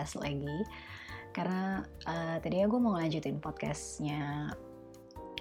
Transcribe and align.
podcast 0.00 0.16
lagi. 0.16 0.58
Karena 1.36 1.84
uh, 2.08 2.36
tadinya 2.40 2.72
gue 2.72 2.80
mau 2.80 2.96
ngelanjutin 2.96 3.36
podcastnya 3.36 4.48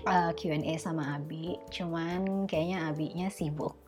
uh, 0.04 0.32
Q&A 0.36 0.76
sama 0.76 1.16
Abi. 1.16 1.56
Cuman 1.72 2.44
kayaknya 2.44 2.92
Abinya 2.92 3.32
sibuk. 3.32 3.80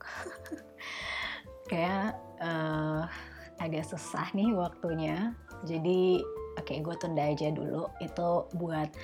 Kayak 1.71 2.15
uh, 2.39 3.03
agak 3.59 3.83
susah 3.83 4.31
nih 4.31 4.55
waktunya. 4.55 5.35
Jadi 5.67 6.23
oke 6.55 6.71
okay, 6.71 6.79
gue 6.79 6.95
tunda 6.95 7.27
aja 7.27 7.51
dulu. 7.51 7.91
Itu 7.99 8.47
buat 8.55 8.95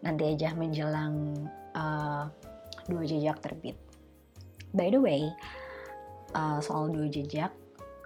nanti 0.00 0.32
aja 0.32 0.56
menjelang 0.56 1.36
uh, 1.76 2.32
dua 2.88 3.02
jejak 3.04 3.44
terbit. 3.44 3.76
By 4.72 4.88
the 4.88 4.96
way 4.96 5.28
uh, 6.32 6.64
soal 6.64 6.88
dua 6.88 7.12
jejak 7.12 7.52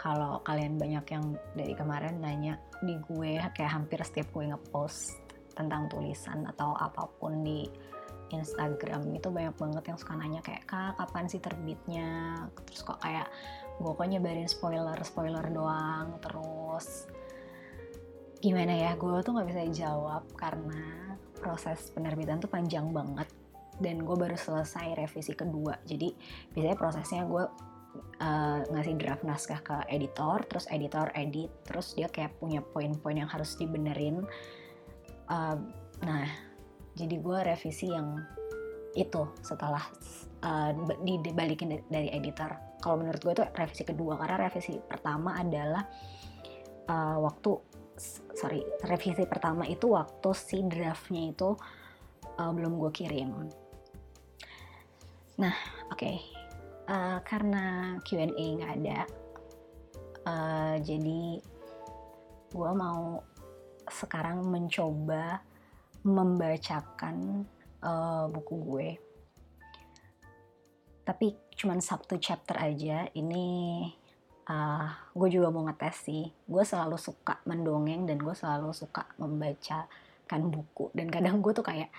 kalau 0.03 0.43
kalian 0.45 0.77
banyak 0.77 1.07
yang 1.15 1.39
dari 1.55 1.73
kemarin 1.79 2.19
nanya 2.21 2.61
di 2.85 2.97
gue 3.01 3.41
kayak 3.53 3.73
hampir 3.73 3.99
setiap 4.05 4.31
gue 4.33 4.53
ngepost 4.53 5.21
tentang 5.55 5.87
tulisan 5.89 6.45
atau 6.51 6.75
apa 6.77 7.09
pun 7.19 7.41
di 7.43 7.65
Instagram 8.33 9.15
itu 9.15 9.29
banyak 9.31 9.55
banget 9.55 9.85
yang 9.95 9.99
suka 10.01 10.19
nanya 10.19 10.41
kayak 10.43 10.67
kak 10.67 10.99
kapan 10.99 11.25
sih 11.31 11.41
terbitnya? 11.41 12.43
Terus 12.67 12.81
kok 12.83 12.99
kayak 13.01 13.29
gue 13.79 13.93
kok 13.95 14.07
nyebarin 14.07 14.51
spoiler 14.51 14.99
spoiler 15.03 15.45
doang 15.51 16.19
terus 16.23 17.11
gimana 18.39 18.77
ya 18.77 18.93
gue 18.95 19.25
tuh 19.25 19.33
nggak 19.35 19.49
bisa 19.49 19.63
jawab 19.73 20.23
karena 20.37 21.17
proses 21.41 21.91
penerbitan 21.93 22.41
tuh 22.41 22.51
panjang 22.51 22.91
banget. 22.91 23.29
Dan 23.75 24.07
gue 24.07 24.15
baru 24.15 24.39
selesai 24.39 24.95
revisi 24.95 25.35
kedua 25.35 25.75
jadi 25.83 26.15
biasanya 26.55 26.79
prosesnya 26.79 27.23
gue 27.27 27.45
uh, 28.21 28.61
ngasih 28.71 28.95
draft 28.99 29.25
naskah 29.27 29.61
ke 29.63 29.77
editor, 29.91 30.43
terus 30.47 30.67
editor 30.71 31.11
edit, 31.15 31.51
terus 31.67 31.95
dia 31.95 32.11
kayak 32.11 32.37
punya 32.39 32.63
poin-poin 32.63 33.19
yang 33.19 33.31
harus 33.31 33.55
dibenerin. 33.59 34.23
Uh, 35.31 35.57
nah, 36.05 36.29
jadi 36.95 37.19
gue 37.19 37.39
revisi 37.43 37.91
yang 37.91 38.21
itu 38.95 39.27
setelah 39.43 39.83
uh, 40.47 40.71
dibalikin 41.03 41.83
dari 41.91 42.11
editor. 42.15 42.55
Kalau 42.79 43.01
menurut 43.01 43.21
gue 43.23 43.35
itu 43.35 43.45
revisi 43.57 43.83
kedua 43.83 44.15
karena 44.21 44.47
revisi 44.47 44.79
pertama 44.79 45.41
adalah 45.41 45.83
uh, 46.87 47.19
waktu 47.19 47.53
sorry 48.35 48.63
revisi 48.91 49.23
pertama 49.27 49.63
itu 49.71 49.87
waktu 49.95 50.31
si 50.35 50.63
draftnya 50.67 51.31
itu 51.31 51.55
uh, 52.39 52.51
belum 52.55 52.79
gue 52.79 52.91
kirim. 52.95 53.51
Nah, 55.35 55.55
oke. 55.91 55.99
Okay 55.99 56.44
uh, 56.89 57.19
karena 57.25 57.97
Q&A 58.03 58.31
nggak 58.31 58.73
ada 58.83 59.01
uh, 60.25 60.77
jadi 60.81 61.41
gue 62.55 62.71
mau 62.75 63.21
sekarang 63.89 64.47
mencoba 64.49 65.45
membacakan 66.05 67.45
uh, 67.81 68.29
buku 68.29 68.55
gue. 68.65 68.89
Tapi 71.05 71.37
cuman 71.53 71.85
satu 71.85 72.17
chapter 72.17 72.57
aja 72.57 73.09
ini 73.13 73.85
uh, 74.49 74.89
gue 75.13 75.29
juga 75.29 75.53
mau 75.53 75.65
ngetes 75.69 76.09
sih. 76.09 76.25
Gue 76.49 76.65
selalu 76.65 76.97
suka 76.97 77.41
mendongeng 77.45 78.09
dan 78.09 78.17
gue 78.21 78.33
selalu 78.33 78.73
suka 78.73 79.05
membacakan 79.21 80.43
buku. 80.49 80.89
Dan 80.97 81.13
kadang 81.13 81.45
gue 81.45 81.53
tuh 81.53 81.65
kayak 81.65 81.93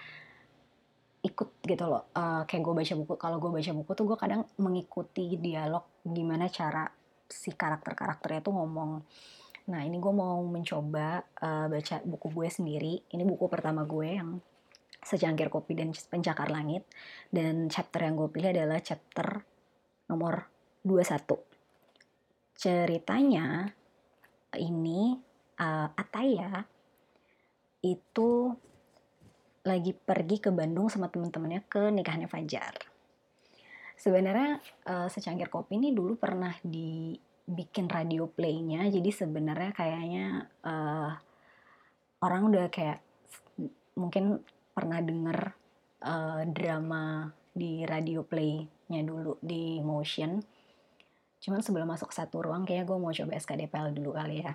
ikut 1.26 1.50
gitu 1.66 1.86
loh. 1.90 2.14
Uh, 2.14 2.46
kayak 2.46 2.62
gue 2.62 2.74
baca 2.78 2.94
buku 2.94 3.14
kalau 3.18 3.38
gue 3.42 3.50
baca 3.50 3.72
buku 3.74 3.92
tuh 3.98 4.06
gue 4.06 4.18
kadang 4.22 4.46
mengikuti 4.62 5.34
dialog 5.42 6.06
gimana 6.06 6.46
cara 6.54 6.86
si 7.26 7.50
karakter-karakternya 7.50 8.46
tuh 8.46 8.54
ngomong. 8.54 9.02
Nah 9.74 9.82
ini 9.82 9.98
gue 9.98 10.14
mau 10.14 10.46
mencoba 10.46 11.26
uh, 11.42 11.66
baca 11.66 11.96
buku 12.06 12.28
gue 12.30 12.48
sendiri. 12.54 12.94
Ini 13.10 13.26
buku 13.26 13.50
pertama 13.50 13.82
gue 13.90 14.08
yang 14.22 14.38
secangkir 15.02 15.50
kopi 15.50 15.74
dan 15.74 15.90
pencakar 15.90 16.54
langit. 16.54 16.86
Dan 17.34 17.74
chapter 17.74 18.06
yang 18.06 18.14
gue 18.14 18.30
pilih 18.30 18.54
adalah 18.54 18.78
chapter 18.86 19.42
nomor 20.06 20.46
21 20.86 21.56
ceritanya 22.56 23.68
ini 24.56 25.20
uh, 25.60 25.88
Ataya 25.92 26.64
itu 27.84 28.56
lagi 29.66 29.98
pergi 29.98 30.38
ke 30.38 30.54
Bandung 30.54 30.88
sama 30.94 31.10
temen-temennya 31.10 31.66
ke 31.66 31.90
nikahnya 31.90 32.30
Fajar. 32.30 32.78
Sebenarnya 33.98 34.62
uh, 34.86 35.10
secangkir 35.10 35.50
kopi 35.50 35.82
ini 35.82 35.90
dulu 35.90 36.14
pernah 36.22 36.54
dibikin 36.62 37.90
radio 37.90 38.30
playnya, 38.30 38.86
jadi 38.94 39.10
sebenarnya 39.10 39.72
kayaknya 39.74 40.26
uh, 40.62 41.12
orang 42.22 42.42
udah 42.54 42.70
kayak 42.70 43.02
mungkin 43.98 44.46
pernah 44.76 45.02
denger 45.02 45.40
uh, 46.06 46.42
drama 46.46 47.34
di 47.56 47.88
radio 47.88 48.22
playnya 48.22 49.02
dulu 49.02 49.42
di 49.42 49.82
Motion. 49.82 50.38
Cuman 51.42 51.64
sebelum 51.66 51.90
masuk 51.90 52.14
satu 52.14 52.46
ruang, 52.46 52.68
kayaknya 52.68 52.86
gue 52.86 52.98
mau 53.02 53.14
coba 53.16 53.34
SKDPL 53.40 53.96
dulu 53.98 54.14
kali 54.14 54.46
ya. 54.46 54.54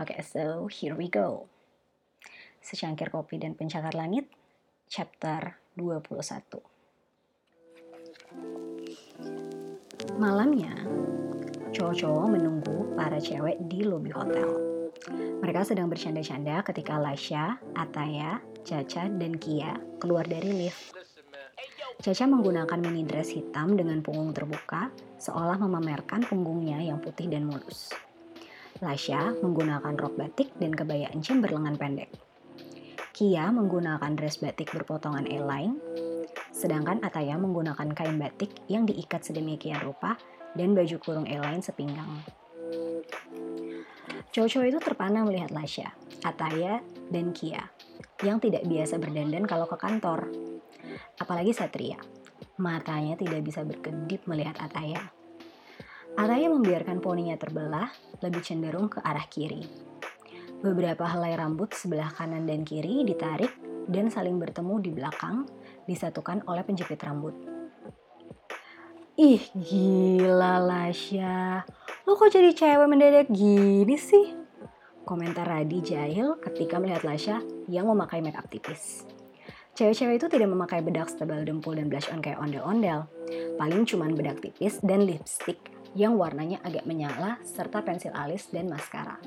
Oke, 0.00 0.16
okay, 0.16 0.20
so 0.24 0.70
here 0.70 0.96
we 0.96 1.10
go. 1.12 1.50
Secangkir 2.66 3.14
Kopi 3.14 3.38
dan 3.38 3.54
Pencakar 3.54 3.94
Langit, 3.94 4.26
chapter 4.90 5.54
21. 5.78 6.58
Malamnya, 10.18 10.74
cowok-cowok 11.70 12.26
menunggu 12.26 12.90
para 12.98 13.22
cewek 13.22 13.62
di 13.70 13.86
lobi 13.86 14.10
hotel. 14.10 14.50
Mereka 15.14 15.62
sedang 15.62 15.86
bercanda-canda 15.86 16.66
ketika 16.66 16.98
Lasha, 16.98 17.54
Ataya, 17.78 18.42
Caca, 18.66 19.06
dan 19.14 19.38
Kia 19.38 19.78
keluar 20.02 20.26
dari 20.26 20.66
lift. 20.66 20.90
Caca 22.02 22.26
menggunakan 22.26 22.82
mini 22.82 23.06
dress 23.06 23.30
hitam 23.30 23.78
dengan 23.78 24.02
punggung 24.02 24.34
terbuka, 24.34 24.90
seolah 25.22 25.54
memamerkan 25.62 26.26
punggungnya 26.26 26.82
yang 26.82 26.98
putih 26.98 27.30
dan 27.30 27.46
mulus. 27.46 27.94
Lasha 28.82 29.38
menggunakan 29.38 29.94
rok 29.94 30.18
batik 30.18 30.50
dan 30.58 30.74
kebaya 30.74 31.06
encim 31.14 31.38
berlengan 31.38 31.78
pendek. 31.78 32.25
Kia 33.16 33.48
menggunakan 33.48 34.12
dress 34.12 34.44
batik 34.44 34.76
berpotongan 34.76 35.24
A-line, 35.24 35.80
sedangkan 36.52 37.00
Ataya 37.00 37.40
menggunakan 37.40 37.88
kain 37.96 38.20
batik 38.20 38.52
yang 38.68 38.84
diikat 38.84 39.24
sedemikian 39.24 39.80
rupa 39.80 40.20
dan 40.52 40.76
baju 40.76 41.00
kurung 41.00 41.24
A-line 41.24 41.64
sepinggang. 41.64 42.12
Cowok-cowok 44.36 44.68
itu 44.68 44.80
terpana 44.84 45.24
melihat 45.24 45.48
Lasha, 45.48 45.96
Ataya, 46.20 46.84
dan 47.08 47.32
Kia 47.32 47.64
yang 48.20 48.36
tidak 48.36 48.68
biasa 48.68 49.00
berdandan 49.00 49.48
kalau 49.48 49.64
ke 49.64 49.80
kantor. 49.80 50.28
Apalagi 51.16 51.56
Satria, 51.56 51.96
matanya 52.60 53.16
tidak 53.16 53.40
bisa 53.40 53.64
berkedip 53.64 54.28
melihat 54.28 54.60
Ataya. 54.60 55.00
Ataya 56.20 56.52
membiarkan 56.52 57.00
poninya 57.00 57.40
terbelah, 57.40 57.88
lebih 58.20 58.44
cenderung 58.44 58.92
ke 58.92 59.00
arah 59.00 59.24
kiri. 59.24 59.85
Beberapa 60.64 61.04
helai 61.04 61.36
rambut 61.36 61.76
sebelah 61.76 62.08
kanan 62.12 62.48
dan 62.48 62.64
kiri 62.64 63.04
ditarik 63.04 63.52
dan 63.86 64.08
saling 64.08 64.40
bertemu 64.40 64.74
di 64.80 64.90
belakang, 64.90 65.44
disatukan 65.84 66.42
oleh 66.48 66.64
penjepit 66.64 66.98
rambut. 67.04 67.36
Ih, 69.16 69.40
gila 69.56 70.60
Lasya. 70.60 71.64
Lo 72.04 72.20
kok 72.20 72.28
jadi 72.28 72.52
cewek 72.52 72.88
mendadak 72.88 73.32
gini 73.32 73.96
sih? 73.96 74.36
Komentar 75.06 75.48
Radi 75.48 75.80
jahil 75.80 76.36
ketika 76.42 76.76
melihat 76.76 77.06
Lasya 77.06 77.40
yang 77.70 77.88
memakai 77.88 78.20
make 78.20 78.36
up 78.36 78.44
tipis. 78.52 79.08
Cewek-cewek 79.76 80.16
itu 80.16 80.26
tidak 80.32 80.48
memakai 80.48 80.80
bedak 80.80 81.12
setebal 81.12 81.44
dempul 81.44 81.76
dan 81.76 81.92
blush 81.92 82.08
on 82.08 82.24
kayak 82.24 82.40
ondel-ondel. 82.40 83.08
Paling 83.60 83.84
cuman 83.84 84.16
bedak 84.16 84.40
tipis 84.40 84.80
dan 84.80 85.04
lipstick 85.04 85.60
yang 85.92 86.16
warnanya 86.16 86.60
agak 86.64 86.84
menyala 86.84 87.40
serta 87.44 87.80
pensil 87.80 88.12
alis 88.12 88.48
dan 88.52 88.68
maskara. 88.68 89.20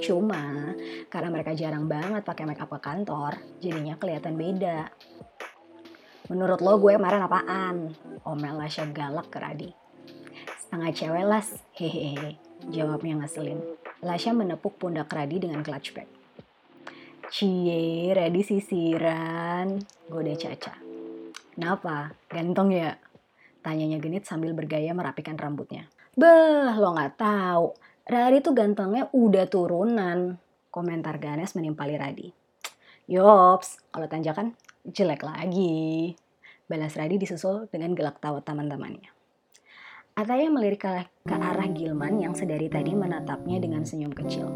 Cuma 0.00 0.72
karena 1.12 1.28
mereka 1.28 1.52
jarang 1.52 1.90
banget 1.90 2.24
pakai 2.24 2.48
make 2.48 2.62
up 2.62 2.72
ke 2.72 2.80
kantor, 2.80 3.36
jadinya 3.60 3.98
kelihatan 4.00 4.38
beda. 4.38 4.88
Menurut 6.32 6.64
lo 6.64 6.78
gue 6.78 6.96
kemarin 6.96 7.26
apaan? 7.26 7.76
Omel 8.24 8.56
Lasha 8.56 8.88
galak 8.88 9.28
ke 9.28 9.36
Radi. 9.42 9.70
Setengah 10.62 10.90
cewek 10.94 11.24
las, 11.28 11.60
hehehe. 11.76 12.40
Jawabnya 12.72 13.20
ngeselin. 13.20 13.60
Lasha 14.00 14.32
menepuk 14.32 14.80
pundak 14.80 15.12
Radi 15.12 15.42
dengan 15.42 15.60
clutch 15.60 15.92
bag. 15.92 16.08
Cie, 17.28 18.12
Radi 18.16 18.40
sisiran. 18.40 19.76
Gue 20.08 20.36
Caca. 20.38 20.72
Kenapa? 21.52 22.16
Ganteng 22.32 22.72
ya? 22.72 22.96
Tanyanya 23.60 24.00
genit 24.00 24.24
sambil 24.24 24.56
bergaya 24.56 24.96
merapikan 24.96 25.36
rambutnya. 25.36 25.86
Beh, 26.12 26.76
lo 26.76 26.92
gak 26.96 27.20
tahu. 27.20 27.72
Radi 28.12 28.44
tuh 28.44 28.52
gantengnya 28.52 29.08
udah 29.16 29.48
turunan. 29.48 30.36
Komentar 30.68 31.16
Ganes 31.16 31.56
menimpali 31.56 31.96
Radi. 31.96 32.28
Yops, 33.08 33.80
kalau 33.88 34.04
tanjakan 34.04 34.52
jelek 34.84 35.24
lagi. 35.24 36.12
Balas 36.68 36.92
Radi 36.92 37.16
disusul 37.16 37.72
dengan 37.72 37.96
gelak 37.96 38.20
tawa 38.20 38.44
teman-temannya. 38.44 39.08
Ataya 40.12 40.52
melirik 40.52 40.84
ke, 40.84 41.08
arah 41.24 41.64
Gilman 41.72 42.20
yang 42.20 42.36
sedari 42.36 42.68
tadi 42.68 42.92
menatapnya 42.92 43.56
dengan 43.56 43.80
senyum 43.80 44.12
kecil. 44.12 44.52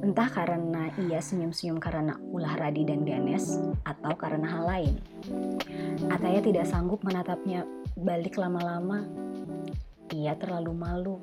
Entah 0.00 0.32
karena 0.32 0.88
ia 0.96 1.20
senyum-senyum 1.20 1.76
karena 1.76 2.16
ulah 2.32 2.56
Radi 2.56 2.88
dan 2.88 3.04
Ganes 3.04 3.60
atau 3.84 4.16
karena 4.16 4.48
hal 4.48 4.64
lain. 4.64 4.94
Ataya 6.08 6.40
tidak 6.40 6.64
sanggup 6.64 7.04
menatapnya 7.04 7.68
balik 8.00 8.40
lama-lama. 8.40 9.04
Ia 10.08 10.40
terlalu 10.40 10.72
malu. 10.72 11.20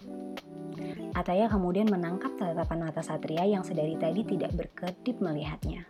Ataya 1.20 1.52
kemudian 1.52 1.92
menangkap 1.92 2.32
tatapan 2.40 2.88
mata 2.88 3.04
Satria 3.04 3.44
yang 3.44 3.68
sedari 3.68 4.00
tadi 4.00 4.24
tidak 4.24 4.56
berkedip 4.56 5.20
melihatnya. 5.20 5.84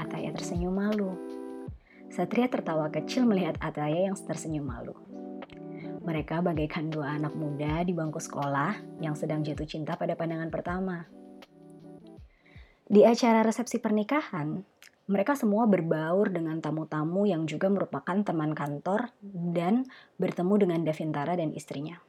Ataya 0.00 0.32
tersenyum 0.32 0.72
malu. 0.72 1.12
Satria 2.08 2.48
tertawa 2.48 2.88
kecil 2.88 3.28
melihat 3.28 3.60
Ataya 3.60 4.08
yang 4.08 4.16
tersenyum 4.16 4.64
malu. 4.64 4.96
Mereka 6.08 6.40
bagaikan 6.40 6.88
dua 6.88 7.20
anak 7.20 7.36
muda 7.36 7.84
di 7.84 7.92
bangku 7.92 8.16
sekolah 8.16 8.96
yang 9.04 9.12
sedang 9.12 9.44
jatuh 9.44 9.68
cinta 9.68 9.92
pada 10.00 10.16
pandangan 10.16 10.48
pertama. 10.48 11.04
Di 12.88 13.04
acara 13.04 13.44
resepsi 13.44 13.76
pernikahan, 13.76 14.56
mereka 15.04 15.36
semua 15.36 15.68
berbaur 15.68 16.32
dengan 16.32 16.64
tamu-tamu 16.64 17.28
yang 17.28 17.44
juga 17.44 17.68
merupakan 17.68 18.16
teman 18.24 18.56
kantor 18.56 19.12
dan 19.52 19.84
bertemu 20.16 20.54
dengan 20.64 20.80
Davintara 20.80 21.36
dan 21.36 21.52
istrinya. 21.52 22.00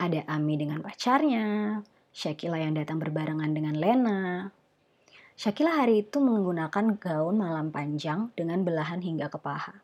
Ada 0.00 0.24
Ami 0.32 0.56
dengan 0.56 0.80
pacarnya, 0.80 1.76
Shakila 2.08 2.56
yang 2.56 2.72
datang 2.72 2.96
berbarengan 2.96 3.52
dengan 3.52 3.76
Lena. 3.76 4.48
Shakila 5.36 5.76
hari 5.76 6.08
itu 6.08 6.24
menggunakan 6.24 6.96
gaun 6.96 7.36
malam 7.36 7.68
panjang 7.68 8.32
dengan 8.32 8.64
belahan 8.64 9.04
hingga 9.04 9.28
ke 9.28 9.36
paha. 9.36 9.76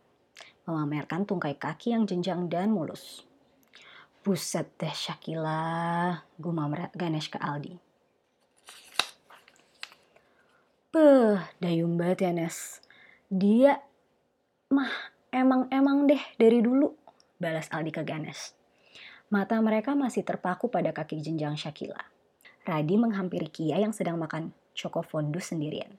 Memamerkan 0.64 1.28
tungkai 1.28 1.60
kaki 1.60 1.92
yang 1.92 2.08
jenjang 2.08 2.48
dan 2.48 2.72
mulus. 2.72 3.28
Buset 4.24 4.72
deh 4.80 4.88
Shakila, 4.88 6.24
gumam 6.40 6.72
Ganesh 6.96 7.28
ke 7.28 7.36
Aldi. 7.36 7.76
Beuh, 10.96 11.44
dayung 11.60 12.00
banget 12.00 12.24
ya 12.24 12.32
Nes. 12.32 12.80
Dia 13.28 13.84
mah 14.72 15.12
emang-emang 15.28 16.08
deh 16.08 16.24
dari 16.40 16.64
dulu, 16.64 16.88
balas 17.36 17.68
Aldi 17.68 17.92
ke 17.92 18.00
Ganes. 18.00 18.55
Mata 19.26 19.58
mereka 19.58 19.98
masih 19.98 20.22
terpaku 20.22 20.70
pada 20.70 20.94
kaki 20.94 21.18
jenjang 21.18 21.58
Shakila. 21.58 21.98
Radi 22.62 22.94
menghampiri 22.94 23.50
Kia 23.50 23.82
yang 23.82 23.90
sedang 23.90 24.18
makan 24.22 24.54
choco 24.70 25.02
fondue 25.02 25.42
sendirian. 25.42 25.90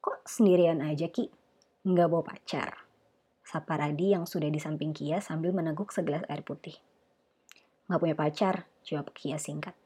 Kok 0.00 0.24
sendirian 0.24 0.80
aja 0.80 1.12
Ki? 1.12 1.28
Nggak 1.84 2.08
bawa 2.08 2.24
pacar? 2.24 2.70
Sapa 3.44 3.76
Radi 3.76 4.16
yang 4.16 4.24
sudah 4.24 4.48
di 4.48 4.56
samping 4.56 4.96
Kia 4.96 5.20
sambil 5.20 5.52
meneguk 5.52 5.92
segelas 5.92 6.24
air 6.32 6.40
putih. 6.40 6.80
Nggak 7.92 8.00
punya 8.00 8.16
pacar, 8.16 8.54
jawab 8.80 9.12
Kia 9.12 9.36
singkat. 9.36 9.76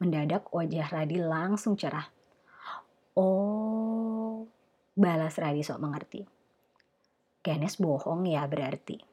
Mendadak 0.00 0.48
wajah 0.50 0.88
Radi 0.88 1.20
langsung 1.20 1.76
cerah 1.76 2.08
Oh, 3.12 4.48
balas 4.96 5.36
Radi 5.36 5.60
sok 5.60 5.84
mengerti. 5.84 6.24
Ganes 7.44 7.76
bohong 7.76 8.24
ya 8.24 8.48
berarti. 8.48 9.11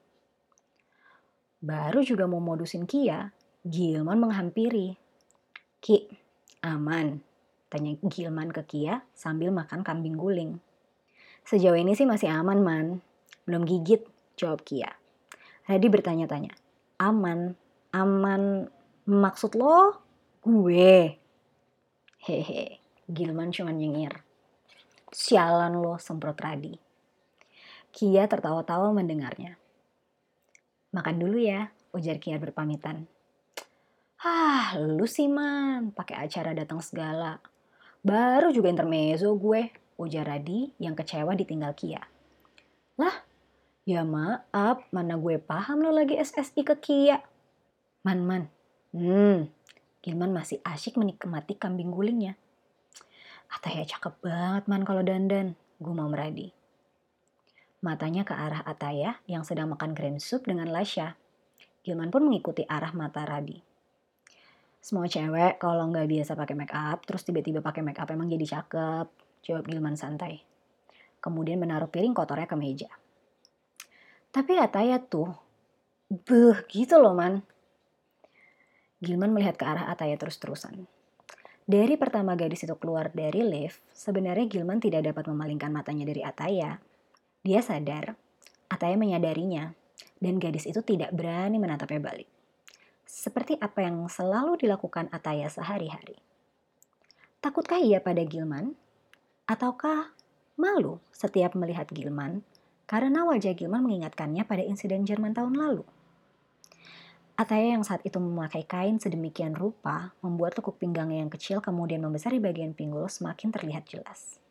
Baru 1.60 2.00
juga 2.08 2.24
mau 2.24 2.40
modusin 2.40 2.88
Kia, 2.88 3.36
Gilman 3.68 4.16
menghampiri. 4.16 4.96
Ki, 5.84 6.08
aman? 6.64 7.20
Tanya 7.68 8.00
Gilman 8.00 8.56
ke 8.56 8.64
Kia 8.64 9.04
sambil 9.12 9.52
makan 9.52 9.84
kambing 9.84 10.16
guling. 10.16 10.64
Sejauh 11.44 11.76
ini 11.76 12.00
sih 12.00 12.08
masih 12.08 12.32
aman, 12.32 12.64
Man. 12.64 12.88
Belum 13.44 13.68
gigit, 13.68 14.08
jawab 14.40 14.64
Kia. 14.64 14.88
Radi 15.68 15.88
bertanya-tanya. 15.92 16.56
Aman? 17.04 17.60
Aman 17.92 18.72
maksud 19.04 19.60
lo? 19.60 20.00
Gue. 20.40 21.20
Hehe. 22.24 22.80
Gilman 23.10 23.52
cuma 23.52 23.76
nyengir. 23.76 24.24
Sialan 25.12 25.76
lo, 25.76 26.00
semprot 26.00 26.40
Radi. 26.40 26.78
Kia 27.92 28.30
tertawa-tawa 28.32 28.96
mendengarnya. 28.96 29.60
Makan 30.90 31.16
dulu 31.22 31.38
ya, 31.38 31.70
ujar 31.94 32.18
Kia 32.18 32.42
berpamitan. 32.42 33.06
Ah, 34.26 34.76
lu 34.76 35.06
sih 35.06 35.30
man, 35.30 35.96
pakai 35.96 36.28
acara 36.28 36.52
datang 36.52 36.84
segala. 36.84 37.40
Baru 38.04 38.52
juga 38.52 38.74
intermezzo 38.74 39.32
gue, 39.38 39.72
ujar 40.02 40.28
Radi 40.28 40.76
yang 40.82 40.98
kecewa 40.98 41.38
ditinggal 41.38 41.78
Kia. 41.78 42.02
Lah, 43.00 43.16
ya 43.88 44.04
maaf, 44.04 44.84
mana 44.92 45.16
gue 45.16 45.40
paham 45.40 45.86
lo 45.86 45.94
lagi 45.94 46.20
SSI 46.20 46.62
ke 46.68 46.76
Kia. 46.84 47.22
Man, 48.04 48.26
man, 48.26 48.44
hmm, 48.92 49.48
Gilman 50.00 50.32
masih 50.32 50.64
asyik 50.64 50.96
menikmati 50.96 51.60
kambing 51.60 51.92
gulingnya. 51.92 52.40
Ataya 53.52 53.84
cakep 53.84 54.24
banget 54.24 54.64
man 54.72 54.88
kalau 54.88 55.04
dandan, 55.04 55.60
gumam 55.78 56.16
Radi. 56.16 56.59
Matanya 57.80 58.28
ke 58.28 58.36
arah 58.36 58.60
Ataya 58.68 59.24
yang 59.24 59.48
sedang 59.48 59.72
makan 59.72 59.96
cream 59.96 60.20
soup 60.20 60.44
dengan 60.44 60.68
Lasha. 60.68 61.16
Gilman 61.80 62.12
pun 62.12 62.28
mengikuti 62.28 62.68
arah 62.68 62.92
mata 62.92 63.24
Radi. 63.24 63.56
Semua 64.84 65.08
cewek 65.08 65.60
kalau 65.60 65.88
nggak 65.88 66.08
biasa 66.08 66.36
pakai 66.36 66.56
make 66.60 66.76
up, 66.76 67.08
terus 67.08 67.24
tiba-tiba 67.24 67.64
pakai 67.64 67.80
make 67.80 68.00
up 68.00 68.12
emang 68.12 68.28
jadi 68.28 68.60
cakep, 68.60 69.08
jawab 69.48 69.64
Gilman 69.64 69.96
santai. 69.96 70.44
Kemudian 71.24 71.60
menaruh 71.60 71.88
piring 71.88 72.12
kotornya 72.12 72.48
ke 72.48 72.60
meja. 72.60 72.92
Tapi 74.32 74.60
Ataya 74.60 75.00
tuh, 75.00 75.32
beh 76.12 76.68
gitu 76.68 77.00
loh 77.00 77.16
man. 77.16 77.44
Gilman 79.00 79.32
melihat 79.32 79.56
ke 79.56 79.64
arah 79.64 79.88
Ataya 79.88 80.20
terus-terusan. 80.20 80.84
Dari 81.70 81.96
pertama 81.96 82.34
gadis 82.34 82.66
itu 82.66 82.76
keluar 82.76 83.14
dari 83.16 83.40
lift, 83.46 83.80
sebenarnya 83.96 84.52
Gilman 84.52 84.84
tidak 84.84 85.06
dapat 85.06 85.32
memalingkan 85.32 85.72
matanya 85.72 86.04
dari 86.08 86.26
Ataya. 86.26 86.89
Dia 87.40 87.64
sadar, 87.64 88.20
Ataya 88.68 89.00
menyadarinya, 89.00 89.74
dan 90.20 90.38
gadis 90.38 90.68
itu 90.68 90.84
tidak 90.84 91.16
berani 91.16 91.56
menatapnya 91.56 92.04
balik. 92.04 92.30
Seperti 93.08 93.56
apa 93.58 93.82
yang 93.88 94.06
selalu 94.12 94.60
dilakukan 94.60 95.08
Ataya 95.10 95.48
sehari-hari. 95.48 96.20
Takutkah 97.40 97.80
ia 97.80 98.04
pada 98.04 98.22
Gilman? 98.28 98.76
Ataukah 99.48 100.12
malu 100.60 101.00
setiap 101.16 101.56
melihat 101.56 101.88
Gilman 101.90 102.44
karena 102.84 103.24
wajah 103.24 103.56
Gilman 103.56 103.88
mengingatkannya 103.88 104.44
pada 104.44 104.62
insiden 104.62 105.08
Jerman 105.08 105.32
tahun 105.32 105.56
lalu? 105.56 105.88
Ataya 107.40 107.80
yang 107.80 107.88
saat 107.88 108.04
itu 108.04 108.20
memakai 108.20 108.68
kain 108.68 109.00
sedemikian 109.00 109.56
rupa 109.56 110.12
membuat 110.20 110.60
lekuk 110.60 110.76
pinggangnya 110.76 111.24
yang 111.24 111.32
kecil 111.32 111.64
kemudian 111.64 112.04
membesar 112.04 112.36
di 112.36 112.44
bagian 112.44 112.76
pinggul 112.76 113.08
semakin 113.08 113.56
terlihat 113.56 113.88
jelas. 113.88 114.44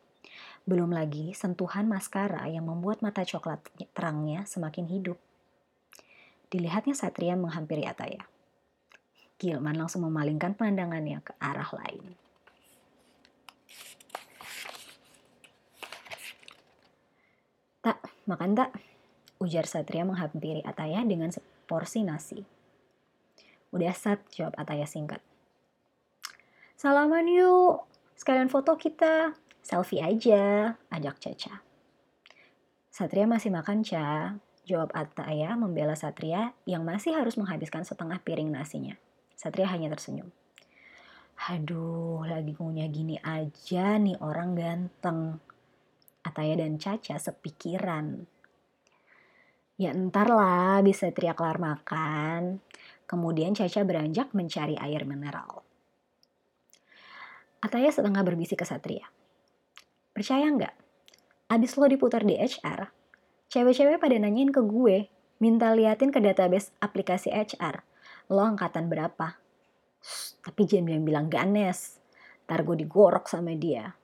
Belum 0.67 0.91
lagi 0.91 1.31
sentuhan 1.37 1.87
maskara 1.87 2.47
yang 2.49 2.67
membuat 2.67 3.03
mata 3.05 3.23
coklat 3.23 3.63
terangnya 3.93 4.43
semakin 4.47 4.89
hidup. 4.89 5.17
Dilihatnya 6.49 6.97
Satria 6.97 7.37
menghampiri 7.37 7.85
Ataya. 7.85 8.25
Gilman 9.39 9.77
langsung 9.77 10.03
memalingkan 10.03 10.57
pandangannya 10.57 11.21
ke 11.23 11.31
arah 11.39 11.69
lain. 11.71 12.17
Tak, 17.79 18.03
makan 18.27 18.59
tak? 18.59 18.75
Ujar 19.39 19.63
Satria 19.63 20.03
menghampiri 20.03 20.59
Ataya 20.67 20.99
dengan 21.07 21.31
seporsi 21.31 22.03
nasi. 22.03 22.43
Udah 23.71 23.95
sat, 23.95 24.19
jawab 24.35 24.57
Ataya 24.59 24.83
singkat. 24.83 25.23
Salaman 26.75 27.29
yuk, 27.31 27.87
sekalian 28.19 28.51
foto 28.51 28.75
kita. 28.75 29.31
Selfie 29.69 30.01
aja, 30.01 30.73
ajak 30.89 31.21
Caca. 31.21 31.61
Satria 32.89 33.29
masih 33.29 33.53
makan, 33.53 33.85
Ca. 33.85 34.41
Jawab 34.65 34.89
Ataya 34.97 35.53
membela 35.53 35.93
Satria 35.93 36.57
yang 36.65 36.81
masih 36.81 37.13
harus 37.13 37.37
menghabiskan 37.37 37.85
setengah 37.85 38.17
piring 38.25 38.49
nasinya. 38.49 38.97
Satria 39.37 39.69
hanya 39.69 39.93
tersenyum. 39.93 40.33
Aduh, 41.53 42.25
lagi 42.25 42.57
ngunyah 42.57 42.89
gini 42.89 43.21
aja 43.21 44.01
nih 44.01 44.17
orang 44.25 44.57
ganteng. 44.57 45.37
Ataya 46.25 46.57
dan 46.57 46.81
Caca 46.81 47.21
sepikiran. 47.21 48.25
Ya 49.77 49.93
entar 49.93 50.33
lah 50.33 50.81
bisa 50.81 51.13
teriak 51.13 51.37
kelar 51.37 51.61
makan. 51.61 52.57
Kemudian 53.05 53.53
Caca 53.53 53.85
beranjak 53.85 54.33
mencari 54.33 54.81
air 54.81 55.05
mineral. 55.05 55.61
Ataya 57.61 57.93
setengah 57.93 58.25
berbisik 58.25 58.57
ke 58.57 58.65
Satria. 58.65 59.05
Percaya 60.19 60.51
nggak? 60.51 60.75
Abis 61.47 61.79
lo 61.79 61.87
diputar 61.87 62.27
di 62.27 62.35
HR, 62.35 62.91
cewek-cewek 63.47 64.03
pada 64.03 64.19
nanyain 64.19 64.51
ke 64.51 64.59
gue, 64.59 65.07
minta 65.39 65.71
liatin 65.71 66.11
ke 66.11 66.19
database 66.19 66.75
aplikasi 66.83 67.31
HR. 67.31 67.79
Lo 68.27 68.43
angkatan 68.43 68.91
berapa? 68.91 69.39
Shh, 70.03 70.43
tapi 70.43 70.67
jangan 70.67 71.07
bilang 71.07 71.31
ganes. 71.31 72.03
Ntar 72.43 72.67
gue 72.67 72.83
digorok 72.83 73.31
sama 73.31 73.55
dia. 73.55 73.95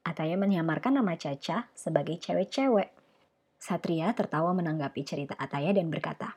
Ataya 0.00 0.40
menyamarkan 0.40 0.96
nama 0.96 1.20
Caca 1.20 1.68
sebagai 1.76 2.16
cewek-cewek. 2.16 2.88
Satria 3.60 4.08
tertawa 4.16 4.56
menanggapi 4.56 5.04
cerita 5.04 5.36
Ataya 5.36 5.76
dan 5.76 5.92
berkata, 5.92 6.32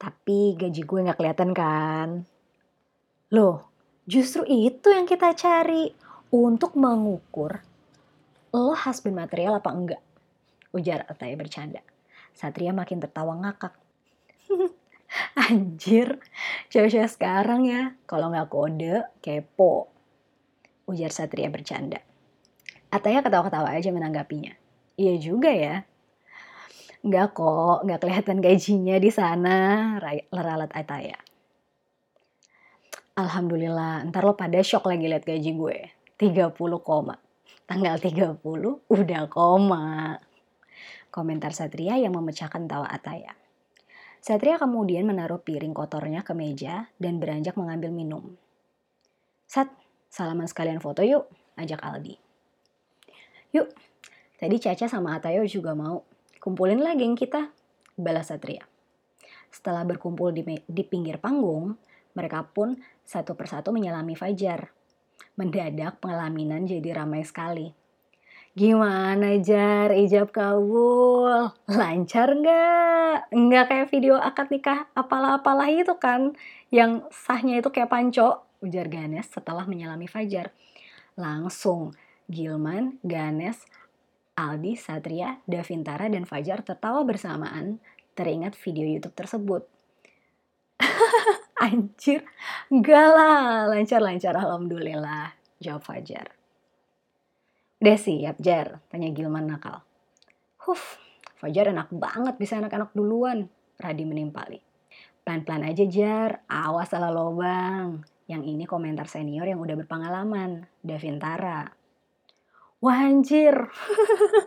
Tapi 0.00 0.56
gaji 0.56 0.80
gue 0.80 1.00
gak 1.12 1.20
kelihatan 1.20 1.52
kan? 1.52 2.24
Loh, 3.36 3.68
justru 4.08 4.48
itu 4.48 4.88
yang 4.88 5.04
kita 5.04 5.36
cari 5.36 5.92
untuk 6.32 6.80
mengukur 6.80 7.68
lo 8.50 8.74
husband 8.74 9.14
material 9.14 9.58
apa 9.58 9.70
enggak. 9.70 10.02
Ujar 10.74 11.06
Ataya 11.06 11.34
bercanda. 11.34 11.82
Satria 12.34 12.70
makin 12.70 13.02
tertawa 13.02 13.34
ngakak. 13.38 13.74
Anjir, 15.50 16.22
cewek-cewek 16.70 17.10
sekarang 17.10 17.66
ya, 17.66 17.98
kalau 18.06 18.30
nggak 18.30 18.50
kode, 18.50 19.02
kepo. 19.18 19.90
Ujar 20.86 21.10
Satria 21.10 21.50
bercanda. 21.50 21.98
Ataya 22.90 23.22
ketawa-ketawa 23.22 23.74
aja 23.74 23.90
menanggapinya. 23.94 24.54
Iya 24.98 25.14
juga 25.18 25.50
ya. 25.50 25.86
Nggak 27.06 27.28
kok, 27.34 27.86
nggak 27.86 28.00
kelihatan 28.02 28.38
gajinya 28.42 28.96
di 28.98 29.10
sana, 29.10 29.56
leralat 30.30 30.70
Ataya. 30.74 31.18
Alhamdulillah, 33.18 34.06
ntar 34.10 34.22
lo 34.24 34.38
pada 34.38 34.62
shock 34.62 34.86
lagi 34.86 35.06
liat 35.10 35.26
gaji 35.26 35.50
gue. 35.54 35.78
30 36.18 36.54
koma. 36.82 37.29
Tanggal 37.70 38.02
30 38.02 38.42
udah 38.90 39.22
koma. 39.30 40.18
Komentar 41.06 41.54
Satria 41.54 41.94
yang 42.02 42.18
memecahkan 42.18 42.66
tawa 42.66 42.90
Ataya. 42.90 43.30
Satria 44.18 44.58
kemudian 44.58 45.06
menaruh 45.06 45.38
piring 45.38 45.70
kotornya 45.70 46.26
ke 46.26 46.34
meja 46.34 46.90
dan 46.98 47.22
beranjak 47.22 47.54
mengambil 47.54 47.94
minum. 47.94 48.34
Sat, 49.46 49.70
salaman 50.10 50.50
sekalian 50.50 50.82
foto 50.82 51.06
yuk, 51.06 51.30
ajak 51.54 51.78
Aldi. 51.78 52.18
Yuk, 53.54 53.70
tadi 54.42 54.58
Caca 54.58 54.90
sama 54.90 55.14
Atayo 55.14 55.46
juga 55.46 55.70
mau. 55.78 56.02
Kumpulin 56.42 56.82
lagi 56.82 57.06
geng 57.06 57.14
kita, 57.14 57.54
balas 57.94 58.34
Satria. 58.34 58.66
Setelah 59.46 59.86
berkumpul 59.86 60.34
di, 60.34 60.42
di 60.66 60.82
pinggir 60.82 61.22
panggung, 61.22 61.78
mereka 62.18 62.42
pun 62.50 62.74
satu 63.06 63.38
persatu 63.38 63.70
menyelami 63.70 64.18
Fajar. 64.18 64.79
Mendadak 65.38 66.00
pengelaminan 66.02 66.68
jadi 66.68 67.00
ramai 67.00 67.24
sekali. 67.24 67.72
Gimana 68.50 69.38
Jar, 69.38 69.94
ijab 69.94 70.34
kabul? 70.34 71.54
Lancar 71.70 72.34
nggak? 72.34 73.30
Nggak 73.30 73.64
kayak 73.70 73.88
video 73.94 74.18
akad 74.18 74.50
nikah 74.50 74.90
apalah-apalah 74.92 75.70
itu 75.70 75.94
kan. 76.02 76.34
Yang 76.74 77.06
sahnya 77.14 77.62
itu 77.62 77.70
kayak 77.70 77.94
panco, 77.94 78.42
ujar 78.58 78.90
Ganes 78.90 79.30
setelah 79.30 79.64
menyelami 79.70 80.10
Fajar. 80.10 80.50
Langsung 81.14 81.94
Gilman, 82.26 82.98
Ganes, 83.06 83.62
Aldi, 84.34 84.74
Satria, 84.74 85.38
Davintara, 85.46 86.10
dan 86.10 86.26
Fajar 86.26 86.66
tertawa 86.66 87.06
bersamaan 87.06 87.78
teringat 88.18 88.58
video 88.60 88.84
YouTube 88.84 89.16
tersebut. 89.16 89.62
Anjir, 91.60 92.24
enggak 92.72 93.06
lah, 93.12 93.68
lancar-lancar 93.68 94.32
alhamdulillah, 94.32 95.36
jawab 95.60 95.84
Fajar. 95.84 96.32
Udah 97.84 98.00
siap, 98.00 98.40
Jar? 98.40 98.80
Tanya 98.88 99.12
Gilman 99.12 99.44
nakal. 99.44 99.84
Huf, 100.64 100.96
Fajar 101.36 101.68
enak 101.68 101.92
banget 101.92 102.40
bisa 102.40 102.56
anak-anak 102.56 102.96
duluan. 102.96 103.52
Radi 103.76 104.08
menimpali. 104.08 104.56
Pelan-pelan 105.20 105.68
aja, 105.68 105.84
Jar. 105.84 106.44
Awas 106.48 106.92
salah 106.92 107.12
lobang. 107.12 108.04
Yang 108.24 108.42
ini 108.56 108.64
komentar 108.64 109.04
senior 109.04 109.44
yang 109.44 109.60
udah 109.60 109.76
berpengalaman. 109.84 110.64
Davintara. 110.80 111.72
Wah 112.80 113.04
anjir. 113.04 113.68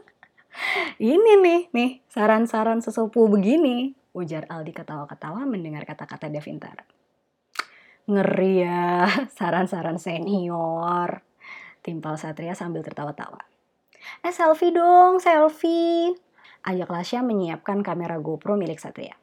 ini 0.97 1.41
nih, 1.41 1.61
nih 1.73 1.91
saran-saran 2.09 2.81
sesepuh 2.81 3.29
begini. 3.29 3.93
Ujar 4.17 4.49
Aldi 4.49 4.73
ketawa-ketawa 4.73 5.45
mendengar 5.45 5.85
kata-kata 5.85 6.29
Davintara. 6.29 7.02
Ngeri 8.03 8.67
ya, 8.67 9.07
saran-saran 9.37 9.95
senior 9.95 11.23
timpal 11.83 12.15
Satria 12.15 12.55
sambil 12.55 12.81
tertawa-tawa. 12.81 13.43
Eh 14.23 14.31
selfie 14.31 14.71
dong, 14.71 15.19
selfie. 15.19 16.15
Ajak 16.63 16.87
Lasya 16.87 17.19
menyiapkan 17.19 17.83
kamera 17.83 18.15
GoPro 18.23 18.55
milik 18.55 18.79
Satria. 18.79 19.19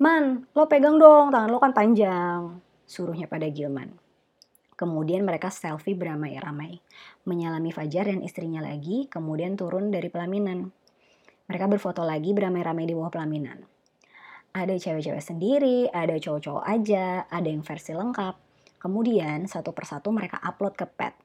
Man, 0.00 0.48
lo 0.56 0.66
pegang 0.66 0.96
dong, 0.96 1.28
tangan 1.28 1.52
lo 1.52 1.60
kan 1.60 1.76
panjang. 1.76 2.58
Suruhnya 2.88 3.28
pada 3.28 3.46
Gilman. 3.52 3.92
Kemudian 4.72 5.22
mereka 5.22 5.52
selfie 5.52 5.94
beramai-ramai. 5.94 6.80
Menyalami 7.28 7.70
Fajar 7.70 8.08
dan 8.08 8.24
istrinya 8.24 8.64
lagi, 8.64 9.06
kemudian 9.06 9.54
turun 9.54 9.92
dari 9.92 10.08
pelaminan. 10.08 10.72
Mereka 11.46 11.68
berfoto 11.68 12.02
lagi 12.08 12.32
beramai-ramai 12.32 12.88
di 12.88 12.96
bawah 12.96 13.12
pelaminan. 13.12 13.62
Ada 14.52 14.76
cewek-cewek 14.76 15.24
sendiri, 15.24 15.88
ada 15.88 16.12
cowok-cowok 16.20 16.64
aja, 16.68 17.24
ada 17.32 17.48
yang 17.48 17.64
versi 17.64 17.96
lengkap. 17.96 18.34
Kemudian 18.76 19.48
satu 19.48 19.72
persatu 19.72 20.12
mereka 20.12 20.36
upload 20.44 20.76
ke 20.76 20.84
pet. 20.84 21.16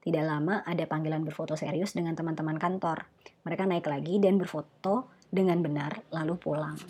Tidak 0.00 0.24
lama 0.24 0.64
ada 0.64 0.88
panggilan 0.88 1.20
berfoto 1.20 1.52
serius 1.52 1.92
dengan 1.92 2.16
teman-teman 2.16 2.56
kantor. 2.56 3.04
Mereka 3.44 3.68
naik 3.68 3.86
lagi 3.92 4.16
dan 4.16 4.40
berfoto 4.40 5.12
dengan 5.28 5.60
benar 5.60 6.00
lalu 6.16 6.34
pulang. 6.40 6.80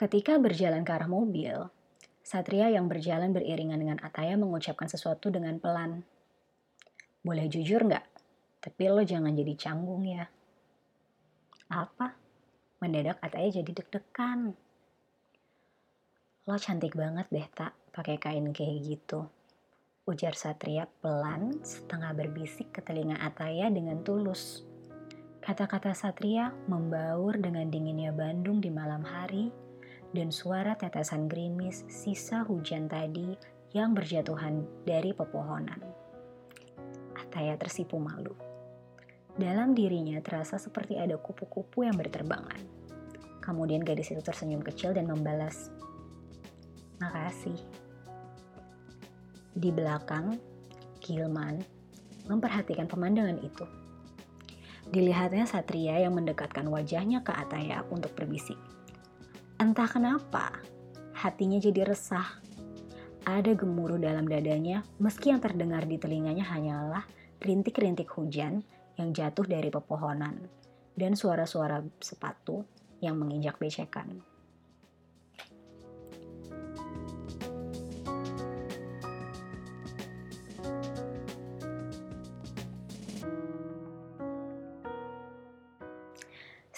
Ketika 0.00 0.40
berjalan 0.40 0.80
ke 0.80 0.96
arah 0.96 1.12
mobil, 1.12 1.68
Satria 2.24 2.72
yang 2.72 2.88
berjalan 2.88 3.36
beriringan 3.36 3.76
dengan 3.76 3.98
Ataya 4.00 4.40
mengucapkan 4.40 4.88
sesuatu 4.88 5.28
dengan 5.28 5.60
pelan. 5.60 6.00
Boleh 7.20 7.44
jujur 7.44 7.84
nggak? 7.84 8.06
Tapi 8.64 8.82
lo 8.88 9.04
jangan 9.04 9.36
jadi 9.36 9.52
canggung 9.52 10.08
ya. 10.08 10.24
Apa? 11.68 12.29
Mendadak 12.80 13.20
Ataya 13.20 13.52
jadi 13.52 13.76
deg-degan. 13.76 14.56
Lo 16.48 16.56
cantik 16.56 16.96
banget 16.96 17.28
deh 17.28 17.44
tak 17.52 17.76
pakai 17.92 18.16
kain 18.16 18.48
kayak 18.56 18.80
gitu. 18.80 19.28
Ujar 20.08 20.32
Satria 20.32 20.88
pelan 21.04 21.60
setengah 21.60 22.16
berbisik 22.16 22.72
ke 22.72 22.80
telinga 22.80 23.20
Ataya 23.20 23.68
dengan 23.68 24.00
tulus. 24.00 24.64
Kata-kata 25.44 25.92
Satria 25.92 26.56
membaur 26.72 27.36
dengan 27.36 27.68
dinginnya 27.68 28.16
Bandung 28.16 28.64
di 28.64 28.72
malam 28.72 29.04
hari 29.04 29.52
dan 30.16 30.32
suara 30.32 30.72
tetesan 30.72 31.28
gerimis 31.28 31.84
sisa 31.86 32.48
hujan 32.48 32.88
tadi 32.88 33.36
yang 33.76 33.92
berjatuhan 33.92 34.64
dari 34.88 35.12
pepohonan. 35.12 35.84
Ataya 37.12 37.54
tersipu 37.60 38.00
malu. 38.00 38.49
Dalam 39.38 39.76
dirinya 39.76 40.18
terasa 40.24 40.58
seperti 40.58 40.98
ada 40.98 41.14
kupu-kupu 41.20 41.86
yang 41.86 41.94
berterbangan. 41.94 42.58
Kemudian 43.40 43.82
gadis 43.82 44.10
itu 44.10 44.22
tersenyum 44.22 44.62
kecil 44.62 44.94
dan 44.94 45.10
membalas, 45.10 45.70
Makasih. 47.00 47.56
Di 49.56 49.72
belakang, 49.72 50.36
Gilman 51.00 51.64
memperhatikan 52.28 52.84
pemandangan 52.84 53.40
itu. 53.40 53.64
Dilihatnya 54.92 55.48
Satria 55.48 55.96
yang 55.96 56.12
mendekatkan 56.12 56.68
wajahnya 56.68 57.24
ke 57.24 57.32
Ataya 57.32 57.88
untuk 57.88 58.12
berbisik. 58.12 58.60
Entah 59.56 59.88
kenapa, 59.88 60.60
hatinya 61.16 61.56
jadi 61.56 61.88
resah. 61.88 62.36
Ada 63.24 63.56
gemuruh 63.56 63.96
dalam 63.96 64.28
dadanya 64.28 64.84
meski 65.00 65.32
yang 65.32 65.40
terdengar 65.40 65.88
di 65.88 65.96
telinganya 65.96 66.44
hanyalah 66.52 67.04
rintik-rintik 67.40 68.12
hujan 68.12 68.60
yang 69.00 69.16
jatuh 69.16 69.48
dari 69.48 69.72
pepohonan 69.72 70.36
dan 70.92 71.16
suara-suara 71.16 71.80
sepatu 71.96 72.68
yang 73.00 73.16
menginjak 73.16 73.56
becekan. 73.56 74.20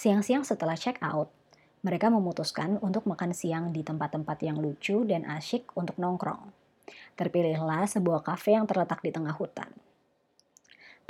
Siang-siang 0.03 0.43
setelah 0.43 0.75
check 0.75 0.99
out, 0.99 1.31
mereka 1.87 2.11
memutuskan 2.11 2.79
untuk 2.83 3.07
makan 3.07 3.31
siang 3.31 3.71
di 3.71 3.87
tempat-tempat 3.87 4.39
yang 4.43 4.59
lucu 4.59 5.07
dan 5.07 5.23
asyik 5.27 5.71
untuk 5.79 5.99
nongkrong. 5.99 6.51
Terpilihlah 7.15 7.87
sebuah 7.87 8.27
kafe 8.27 8.59
yang 8.59 8.67
terletak 8.67 8.99
di 8.99 9.15
tengah 9.15 9.35
hutan. 9.35 9.71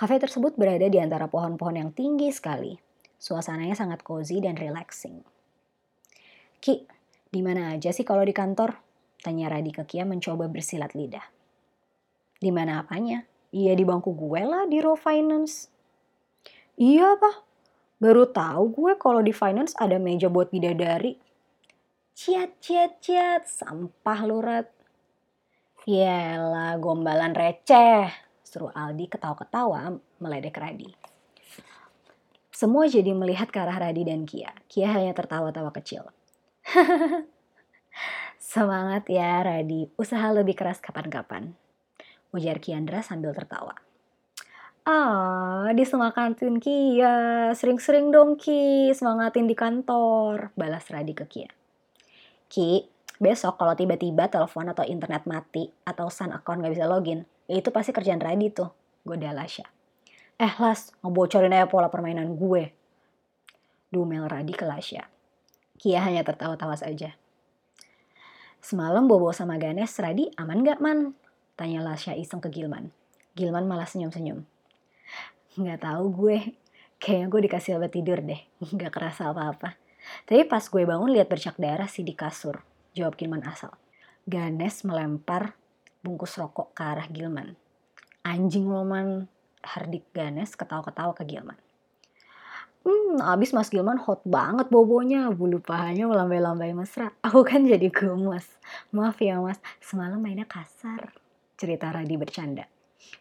Kafe 0.02 0.18
tersebut 0.18 0.58
berada 0.58 0.90
di 0.90 0.98
antara 0.98 1.30
pohon-pohon 1.30 1.78
yang 1.78 1.94
tinggi 1.94 2.26
sekali. 2.34 2.74
Suasananya 3.22 3.78
sangat 3.78 4.02
cozy 4.02 4.42
dan 4.42 4.58
relaxing. 4.58 5.22
Ki, 6.58 6.82
di 7.30 7.38
mana 7.38 7.70
aja 7.70 7.94
sih 7.94 8.02
kalau 8.02 8.26
di 8.26 8.34
kantor? 8.34 8.82
Tanya 9.22 9.46
Radi 9.46 9.70
ke 9.70 9.86
Kia 9.86 10.02
mencoba 10.02 10.50
bersilat 10.50 10.98
lidah. 10.98 11.22
Di 12.34 12.50
mana 12.50 12.82
apanya? 12.82 13.22
Iya 13.54 13.78
di 13.78 13.86
bangku 13.86 14.10
gue 14.18 14.42
lah 14.42 14.66
di 14.66 14.82
Raw 14.82 14.98
Finance. 14.98 15.70
Iya 16.74 17.14
apa? 17.14 17.46
Baru 18.02 18.26
tahu 18.26 18.74
gue 18.74 18.92
kalau 18.98 19.22
di 19.22 19.30
finance 19.30 19.78
ada 19.78 20.02
meja 20.02 20.26
buat 20.26 20.50
bidadari. 20.50 21.14
Ciat, 22.18 22.58
ciat, 22.58 22.98
ciat, 22.98 23.46
sampah 23.46 24.20
lurat. 24.26 24.66
Yelah, 25.86 26.74
gombalan 26.82 27.38
receh. 27.38 28.21
Seru 28.52 28.68
Aldi 28.68 29.08
ketawa-ketawa 29.08 29.96
meledek 30.20 30.60
Radi. 30.60 30.92
Semua 32.52 32.84
jadi 32.84 33.16
melihat 33.16 33.48
ke 33.48 33.56
arah 33.56 33.80
Radi 33.80 34.04
dan 34.04 34.28
Kia. 34.28 34.52
Kia 34.68 34.92
hanya 34.92 35.16
tertawa-tawa 35.16 35.72
kecil. 35.72 36.04
Semangat 38.52 39.08
ya 39.08 39.40
Radi, 39.40 39.88
usaha 39.96 40.28
lebih 40.36 40.52
keras 40.52 40.84
kapan-kapan. 40.84 41.56
Ujar 42.36 42.60
Kiandra 42.60 43.00
sambil 43.00 43.32
tertawa. 43.32 43.72
Ah, 44.84 45.72
disemangatin 45.72 46.60
Kia. 46.60 47.56
Sering-sering 47.56 48.12
dong 48.12 48.36
Ki, 48.36 48.92
semangatin 48.92 49.48
di 49.48 49.56
kantor. 49.56 50.52
Balas 50.60 50.84
Radi 50.92 51.16
ke 51.16 51.24
Kia. 51.24 51.48
Ki, 52.52 52.84
besok 53.22 53.62
kalau 53.62 53.78
tiba-tiba 53.78 54.26
telepon 54.26 54.66
atau 54.74 54.82
internet 54.82 55.22
mati 55.30 55.70
atau 55.86 56.10
Sun 56.10 56.34
account 56.34 56.66
gak 56.66 56.74
bisa 56.74 56.90
login, 56.90 57.22
ya 57.46 57.62
itu 57.62 57.70
pasti 57.70 57.94
kerjaan 57.94 58.18
Radi 58.18 58.50
tuh. 58.50 58.74
Goda 59.06 59.30
Lasya. 59.30 59.66
Eh 60.42 60.54
Las, 60.58 60.90
ngebocorin 61.06 61.54
aja 61.54 61.70
pola 61.70 61.86
permainan 61.86 62.34
gue. 62.34 62.74
Dumel 63.94 64.26
Radi 64.26 64.50
ke 64.50 64.66
Lasya. 64.66 65.06
Kia 65.78 66.02
hanya 66.02 66.26
tertawa-tawa 66.26 66.74
saja. 66.74 67.14
Semalam 68.62 69.06
Bobo 69.06 69.30
sama 69.30 69.58
Ganes, 69.58 69.94
Radi 69.98 70.30
aman 70.38 70.66
gak 70.66 70.82
man? 70.82 71.14
Tanya 71.54 71.82
Lasya 71.82 72.18
iseng 72.18 72.42
ke 72.42 72.50
Gilman. 72.50 72.90
Gilman 73.38 73.70
malah 73.70 73.86
senyum-senyum. 73.86 74.42
Gak 75.58 75.82
tahu 75.82 76.04
gue, 76.10 76.58
kayaknya 77.02 77.26
gue 77.26 77.40
dikasih 77.46 77.78
obat 77.78 77.94
tidur 77.94 78.18
deh. 78.22 78.38
Gak 78.80 78.94
kerasa 78.94 79.30
apa-apa. 79.30 79.78
Tapi 80.26 80.46
pas 80.46 80.62
gue 80.62 80.82
bangun 80.82 81.10
lihat 81.10 81.30
bercak 81.30 81.58
darah 81.58 81.90
sih 81.90 82.02
di 82.06 82.14
kasur. 82.14 82.62
Jawab 82.92 83.16
Gilman 83.16 83.44
asal. 83.48 83.72
Ganes 84.28 84.84
melempar 84.84 85.56
bungkus 86.04 86.36
rokok 86.36 86.76
ke 86.76 86.82
arah 86.84 87.08
Gilman. 87.08 87.56
Anjing 88.22 88.68
lo 88.68 88.84
man, 88.84 89.26
Hardik 89.64 90.06
Ganes 90.12 90.54
ketawa-ketawa 90.54 91.16
ke 91.16 91.24
Gilman. 91.24 91.56
Hmm, 92.82 93.22
abis 93.22 93.54
Mas 93.54 93.70
Gilman 93.70 93.94
hot 93.96 94.26
banget 94.26 94.66
bobonya, 94.66 95.30
bulu 95.30 95.62
pahanya 95.62 96.10
melambai-lambai 96.10 96.74
mesra. 96.74 97.14
Aku 97.22 97.46
kan 97.46 97.62
jadi 97.62 97.86
gemes. 97.88 98.44
Maaf 98.90 99.22
ya 99.22 99.38
mas, 99.38 99.62
semalam 99.78 100.18
mainnya 100.18 100.50
kasar. 100.50 101.14
Cerita 101.54 101.94
Radi 101.94 102.18
bercanda. 102.18 102.66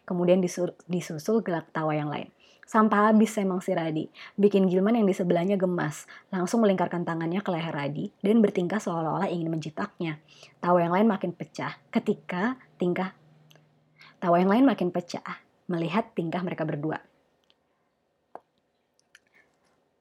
Kemudian 0.02 0.42
disusul 0.42 1.46
gelak 1.46 1.70
tawa 1.70 1.94
yang 1.94 2.10
lain. 2.10 2.26
Sampai 2.62 3.12
habis 3.12 3.36
emang 3.36 3.60
si 3.60 3.76
Radi. 3.76 4.08
Bikin 4.38 4.70
Gilman 4.70 4.96
yang 4.96 5.04
di 5.04 5.12
sebelahnya 5.12 5.60
gemas. 5.60 6.08
Langsung 6.32 6.64
melingkarkan 6.64 7.04
tangannya 7.04 7.44
ke 7.44 7.50
leher 7.52 7.74
Radi 7.74 8.08
dan 8.24 8.40
bertingkah 8.40 8.80
seolah-olah 8.80 9.28
ingin 9.28 9.52
mencitaknya. 9.52 10.22
Tawa 10.62 10.80
yang 10.80 10.94
lain 10.94 11.08
makin 11.10 11.36
pecah 11.36 11.76
ketika 11.92 12.56
tingkah 12.80 13.12
Tawa 14.22 14.38
yang 14.38 14.54
lain 14.54 14.62
makin 14.62 14.94
pecah 14.94 15.42
melihat 15.66 16.14
tingkah 16.14 16.46
mereka 16.46 16.62
berdua. 16.62 17.02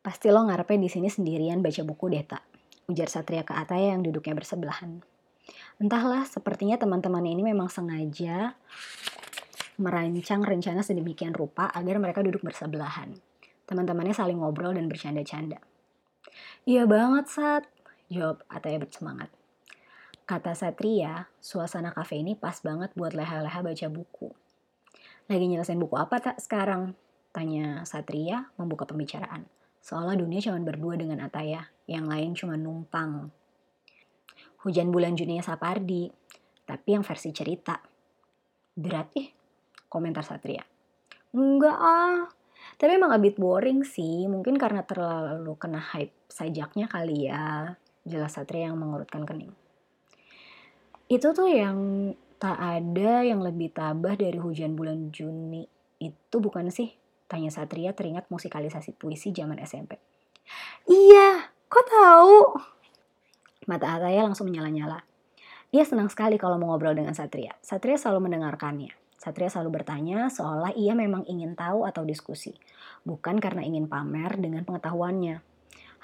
Pasti 0.06 0.30
lo 0.30 0.46
ngarepe 0.46 0.78
di 0.78 0.86
sini 0.94 1.10
sendirian 1.10 1.66
baca 1.66 1.82
buku 1.82 2.06
Deta, 2.06 2.38
ujar 2.86 3.10
Satria 3.10 3.42
ke 3.42 3.58
Ataya 3.58 3.98
yang 3.98 4.06
duduknya 4.06 4.38
bersebelahan. 4.38 5.02
Entahlah, 5.82 6.30
sepertinya 6.30 6.78
teman-teman 6.78 7.26
ini 7.26 7.42
memang 7.42 7.66
sengaja 7.74 8.54
merancang 9.82 10.46
rencana 10.46 10.86
sedemikian 10.86 11.34
rupa 11.34 11.74
agar 11.74 11.98
mereka 11.98 12.22
duduk 12.22 12.46
bersebelahan. 12.46 13.18
Teman-temannya 13.66 14.14
saling 14.14 14.38
ngobrol 14.38 14.78
dan 14.78 14.86
bercanda-canda. 14.86 15.58
Iya 16.70 16.86
banget, 16.86 17.26
Sat, 17.28 17.66
jawab 18.14 18.46
Ataya 18.46 18.78
bersemangat. 18.78 19.34
Kata 20.30 20.54
Satria, 20.54 21.28
suasana 21.42 21.92
kafe 21.92 22.22
ini 22.22 22.38
pas 22.38 22.56
banget 22.62 22.94
buat 22.94 23.12
leha-leha 23.18 23.60
baca 23.66 23.88
buku. 23.90 24.30
Lagi 25.28 25.46
nyelesain 25.50 25.82
buku 25.82 25.98
apa 25.98 26.22
tak 26.22 26.38
sekarang? 26.38 26.94
Tanya 27.34 27.82
Satria 27.84 28.48
membuka 28.56 28.86
pembicaraan. 28.86 29.50
Seolah 29.82 30.14
dunia 30.14 30.38
cuma 30.44 30.62
berdua 30.62 30.94
dengan 30.94 31.26
Ataya, 31.26 31.66
yang 31.90 32.06
lain 32.06 32.38
cuma 32.38 32.54
numpang. 32.54 33.34
Hujan 34.62 34.94
bulan 34.94 35.18
Juni 35.18 35.42
Sapardi, 35.42 36.06
tapi 36.70 36.94
yang 36.94 37.02
versi 37.02 37.34
cerita. 37.34 37.82
Berat 38.78 39.10
ih, 39.18 39.41
komentar 39.92 40.24
Satria. 40.24 40.64
Enggak 41.36 41.76
ah, 41.76 42.32
tapi 42.80 42.96
emang 42.96 43.12
a 43.12 43.20
bit 43.20 43.36
boring 43.36 43.84
sih, 43.84 44.26
mungkin 44.32 44.56
karena 44.56 44.88
terlalu 44.88 45.54
kena 45.60 45.84
hype 45.84 46.16
sajaknya 46.32 46.88
kali 46.88 47.28
ya. 47.28 47.76
Jelas 48.08 48.34
Satria 48.34 48.72
yang 48.72 48.80
mengurutkan 48.80 49.28
kening. 49.28 49.54
Itu 51.12 51.36
tuh 51.36 51.52
yang 51.52 52.10
tak 52.42 52.58
ada 52.58 53.22
yang 53.22 53.44
lebih 53.44 53.70
tabah 53.70 54.18
dari 54.18 54.40
hujan 54.42 54.74
bulan 54.74 55.14
Juni 55.14 55.62
itu 56.02 56.36
bukan 56.42 56.74
sih? 56.74 56.90
Tanya 57.30 57.54
Satria 57.54 57.94
teringat 57.94 58.28
musikalisasi 58.34 58.98
puisi 58.98 59.30
zaman 59.30 59.62
SMP. 59.62 60.02
Iya, 60.90 61.54
kok 61.70 61.86
tahu? 61.86 62.38
Mata 63.70 63.94
Ataya 63.94 64.26
langsung 64.26 64.50
menyala-nyala. 64.50 65.06
Ia 65.72 65.86
senang 65.86 66.10
sekali 66.10 66.36
kalau 66.36 66.58
mau 66.58 66.74
ngobrol 66.74 66.98
dengan 66.98 67.14
Satria. 67.14 67.54
Satria 67.62 67.96
selalu 67.96 68.28
mendengarkannya. 68.28 69.01
Satria 69.22 69.54
selalu 69.54 69.78
bertanya 69.82 70.34
seolah 70.34 70.74
ia 70.74 70.98
memang 70.98 71.22
ingin 71.30 71.54
tahu 71.54 71.86
atau 71.86 72.02
diskusi. 72.02 72.58
Bukan 73.06 73.38
karena 73.38 73.62
ingin 73.62 73.86
pamer 73.86 74.42
dengan 74.42 74.66
pengetahuannya. 74.66 75.46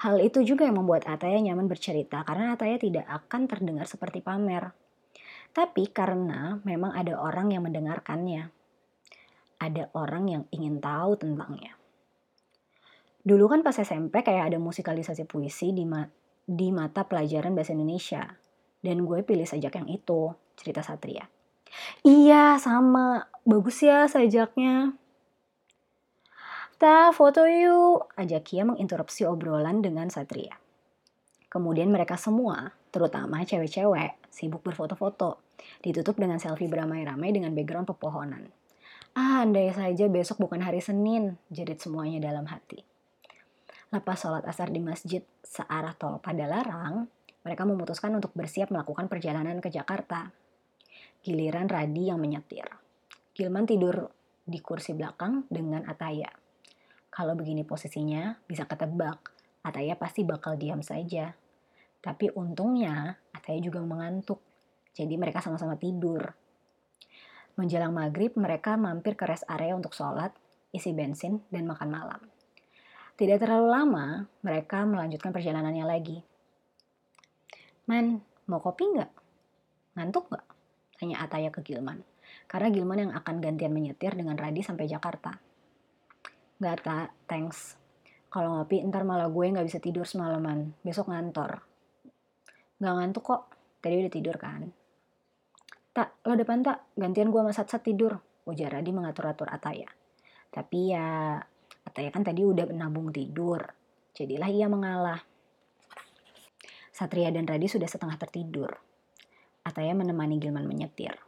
Hal 0.05 0.21
itu 0.21 0.45
juga 0.45 0.69
yang 0.69 0.77
membuat 0.77 1.09
Ataya 1.09 1.41
nyaman 1.41 1.65
bercerita 1.65 2.21
karena 2.21 2.53
Ataya 2.53 2.77
tidak 2.77 3.09
akan 3.09 3.49
terdengar 3.49 3.89
seperti 3.89 4.21
pamer. 4.21 4.69
Tapi 5.49 5.89
karena 5.89 6.61
memang 6.61 6.93
ada 6.93 7.17
orang 7.17 7.57
yang 7.57 7.65
mendengarkannya 7.65 8.53
ada 9.57 9.89
orang 9.97 10.29
yang 10.29 10.43
ingin 10.53 10.77
tahu 10.77 11.17
tentangnya. 11.17 11.73
Dulu 13.27 13.45
kan 13.51 13.59
pas 13.65 13.75
SMP 13.75 14.23
kayak 14.23 14.53
ada 14.53 14.57
musikalisasi 14.61 15.27
puisi 15.27 15.75
di, 15.75 15.83
ma 15.83 16.05
di 16.47 16.71
mata 16.71 17.03
pelajaran 17.03 17.51
bahasa 17.57 17.75
Indonesia. 17.75 18.23
Dan 18.79 19.03
gue 19.03 19.25
pilih 19.25 19.43
sajak 19.43 19.83
yang 19.83 19.89
itu, 19.89 20.31
cerita 20.55 20.85
Satria. 20.85 21.25
Iya, 22.03 22.59
sama. 22.59 23.27
Bagus 23.47 23.79
ya 23.83 24.05
sajaknya. 24.11 24.95
Ta, 26.77 27.09
foto 27.09 27.49
yuk, 27.49 28.13
ajak 28.13 28.43
Kia 28.45 28.61
menginterupsi 28.61 29.25
obrolan 29.25 29.81
dengan 29.81 30.13
Satria. 30.13 30.61
Kemudian 31.49 31.89
mereka 31.89 32.21
semua, 32.21 32.69
terutama 32.93 33.41
cewek-cewek, 33.41 34.29
sibuk 34.29 34.61
berfoto-foto. 34.61 35.41
Ditutup 35.81 36.21
dengan 36.21 36.37
selfie 36.37 36.69
beramai-ramai 36.69 37.33
dengan 37.33 37.57
background 37.57 37.89
pepohonan. 37.89 38.45
Ah, 39.17 39.41
andai 39.41 39.73
saja 39.73 40.05
besok 40.05 40.37
bukan 40.37 40.61
hari 40.61 40.77
Senin, 40.77 41.41
jerit 41.49 41.81
semuanya 41.81 42.21
dalam 42.21 42.45
hati. 42.45 42.85
Lepas 43.89 44.21
sholat 44.21 44.45
asar 44.45 44.69
di 44.69 44.77
masjid 44.77 45.25
searah 45.41 45.97
tol 45.97 46.21
pada 46.21 46.45
larang, 46.45 47.09
mereka 47.41 47.65
memutuskan 47.65 48.13
untuk 48.13 48.35
bersiap 48.37 48.69
melakukan 48.69 49.09
perjalanan 49.09 49.57
ke 49.63 49.73
Jakarta. 49.73 50.29
Giliran 51.27 51.67
Radi 51.67 52.07
yang 52.07 52.23
menyetir. 52.23 52.63
Gilman 53.35 53.67
tidur 53.67 54.07
di 54.47 54.63
kursi 54.63 54.95
belakang 54.95 55.43
dengan 55.51 55.83
Ataya. 55.83 56.31
Kalau 57.11 57.35
begini 57.35 57.67
posisinya, 57.67 58.31
bisa 58.47 58.63
ketebak. 58.63 59.35
Ataya 59.59 59.99
pasti 59.99 60.23
bakal 60.23 60.55
diam 60.55 60.79
saja. 60.79 61.35
Tapi 61.99 62.31
untungnya, 62.31 63.19
Ataya 63.35 63.59
juga 63.59 63.83
mengantuk. 63.83 64.39
Jadi 64.95 65.19
mereka 65.19 65.43
sama-sama 65.43 65.75
tidur 65.75 66.31
Menjelang 67.59 67.91
maghrib, 67.91 68.31
mereka 68.39 68.79
mampir 68.79 69.19
ke 69.19 69.27
rest 69.27 69.43
area 69.51 69.75
untuk 69.75 69.91
sholat, 69.91 70.31
isi 70.71 70.95
bensin, 70.95 71.43
dan 71.51 71.67
makan 71.67 71.91
malam. 71.91 72.21
Tidak 73.19 73.35
terlalu 73.35 73.67
lama, 73.67 74.07
mereka 74.47 74.87
melanjutkan 74.87 75.35
perjalanannya 75.35 75.83
lagi. 75.83 76.23
Man, 77.91 78.23
mau 78.47 78.63
kopi 78.63 78.95
nggak? 78.95 79.11
Ngantuk 79.99 80.31
nggak? 80.31 80.46
Tanya 80.97 81.21
Ataya 81.21 81.53
ke 81.53 81.61
Gilman. 81.61 82.01
Karena 82.49 82.73
Gilman 82.73 82.99
yang 83.07 83.13
akan 83.13 83.39
gantian 83.39 83.71
menyetir 83.71 84.17
dengan 84.17 84.35
Radi 84.35 84.65
sampai 84.65 84.89
Jakarta. 84.89 85.37
Nggak, 86.57 86.77
tak, 86.81 87.07
thanks. 87.29 87.77
Kalau 88.27 88.59
ngopi 88.59 88.83
ntar 88.89 89.07
malah 89.07 89.31
gue 89.31 89.45
nggak 89.45 89.67
bisa 89.69 89.79
tidur 89.79 90.03
semalaman. 90.03 90.73
Besok 90.81 91.13
ngantor. 91.13 91.63
Nggak 92.81 92.95
ngantuk 92.97 93.23
kok. 93.23 93.41
Tadi 93.79 93.95
udah 94.03 94.13
tidur 94.13 94.35
kan? 94.41 94.61
Tak, 95.93 96.21
lo 96.29 96.33
depan 96.37 96.61
tak, 96.61 96.93
gantian 96.93 97.29
gue 97.33 97.41
sama 97.41 97.53
Sat-Sat 97.53 97.81
tidur. 97.85 98.17
Ujar 98.45 98.73
Radi 98.73 98.89
mengatur-atur 98.93 99.49
Ataya. 99.49 99.89
Tapi 100.49 100.93
ya, 100.93 101.37
Ataya 101.85 102.09
kan 102.09 102.25
tadi 102.25 102.41
udah 102.41 102.69
nabung 102.73 103.13
tidur. 103.13 103.61
Jadilah 104.17 104.49
ia 104.49 104.65
mengalah. 104.65 105.21
Satria 106.89 107.29
dan 107.29 107.45
Radi 107.45 107.69
sudah 107.69 107.85
setengah 107.85 108.17
tertidur. 108.17 108.86
Ataya 109.67 109.91
menemani 109.91 110.39
Gilman 110.39 110.63
menyetir. 110.63 111.19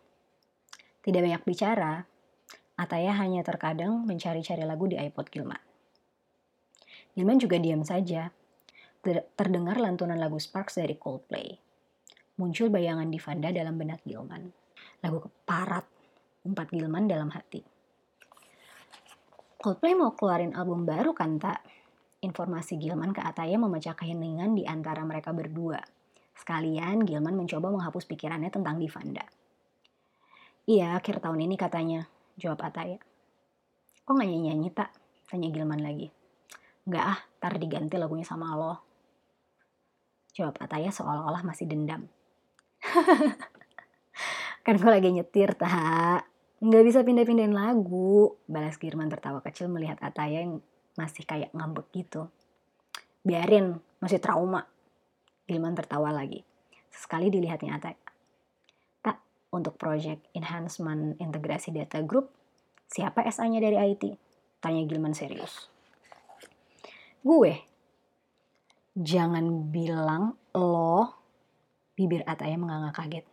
Tidak 1.03 1.19
banyak 1.19 1.43
bicara, 1.43 2.07
Ataya 2.79 3.11
hanya 3.19 3.43
terkadang 3.43 4.07
mencari-cari 4.07 4.63
lagu 4.63 4.87
di 4.87 4.95
iPod 4.95 5.27
Gilman. 5.27 5.59
Gilman 7.11 7.35
juga 7.35 7.59
diam 7.59 7.83
saja. 7.83 8.31
Terdengar 9.35 9.75
lantunan 9.75 10.15
lagu 10.15 10.39
Sparks 10.39 10.79
dari 10.79 10.95
Coldplay. 10.95 11.59
Muncul 12.39 12.71
bayangan 12.71 13.11
Divanda 13.11 13.51
dalam 13.51 13.75
benak 13.75 13.99
Gilman 14.07 14.55
lagu 14.99 15.23
keparat 15.23 15.85
umpat 16.43 16.71
Gilman 16.71 17.07
dalam 17.07 17.31
hati. 17.31 17.63
Coldplay 19.59 19.91
mau 19.95 20.15
keluarin 20.15 20.55
album 20.55 20.87
baru 20.87 21.11
kan 21.11 21.35
tak? 21.35 21.59
Informasi 22.19 22.79
Gilman 22.79 23.15
ke 23.15 23.23
Ataya 23.23 23.55
memecah 23.55 23.95
keheningan 23.95 24.55
di 24.55 24.63
antara 24.67 25.03
mereka 25.03 25.31
berdua. 25.31 25.79
Sekalian 26.39 27.03
Gilman 27.03 27.35
mencoba 27.35 27.67
menghapus 27.67 28.07
pikirannya 28.07 28.47
tentang 28.47 28.79
Divanda. 28.79 29.27
Iya, 30.63 30.95
akhir 30.95 31.19
tahun 31.19 31.43
ini 31.43 31.59
katanya, 31.59 32.07
jawab 32.39 32.63
Ataya. 32.63 32.95
Kok 34.07 34.15
gak 34.15 34.23
nyanyi-nyanyi 34.23 34.71
tak? 34.71 34.95
Tanya 35.27 35.51
Gilman 35.51 35.83
lagi. 35.83 36.07
Enggak 36.87 37.05
ah, 37.05 37.19
tar 37.37 37.59
diganti 37.59 37.99
lagunya 37.99 38.23
sama 38.23 38.55
lo. 38.55 38.73
Jawab 40.31 40.55
Ataya 40.63 40.89
seolah-olah 40.89 41.43
masih 41.43 41.67
dendam. 41.67 42.07
kan 44.65 44.75
gue 44.79 44.89
lagi 44.89 45.11
nyetir, 45.11 45.59
tak. 45.59 46.23
Nggak 46.63 46.83
bisa 46.87 46.99
pindah-pindahin 47.03 47.51
lagu. 47.53 48.39
Balas 48.47 48.79
Gilman 48.79 49.11
tertawa 49.11 49.43
kecil 49.43 49.67
melihat 49.67 49.99
Ataya 49.99 50.41
yang 50.47 50.63
masih 50.95 51.27
kayak 51.27 51.51
ngambek 51.51 51.91
gitu. 51.91 52.31
Biarin, 53.27 53.77
masih 53.99 54.23
trauma. 54.23 54.63
Gilman 55.49 55.73
tertawa 55.73 56.13
lagi. 56.13 56.45
Sesekali 56.93 57.33
dilihatnya 57.33 57.81
Ataya 57.81 57.97
untuk 59.49 59.81
project 59.81 60.29
enhancement 60.37 61.17
integrasi 61.17 61.73
data 61.73 62.05
group, 62.05 62.29
siapa 62.85 63.25
SA-nya 63.25 63.57
dari 63.61 63.77
IT? 63.93 64.03
Tanya 64.61 64.85
Gilman 64.85 65.17
serius. 65.17 65.69
Gue. 67.25 67.65
Jangan 68.99 69.71
bilang 69.71 70.35
lo 70.53 71.15
bibir 71.95 72.23
Ataya 72.27 72.59
menganga 72.59 72.91
kaget. 72.91 73.25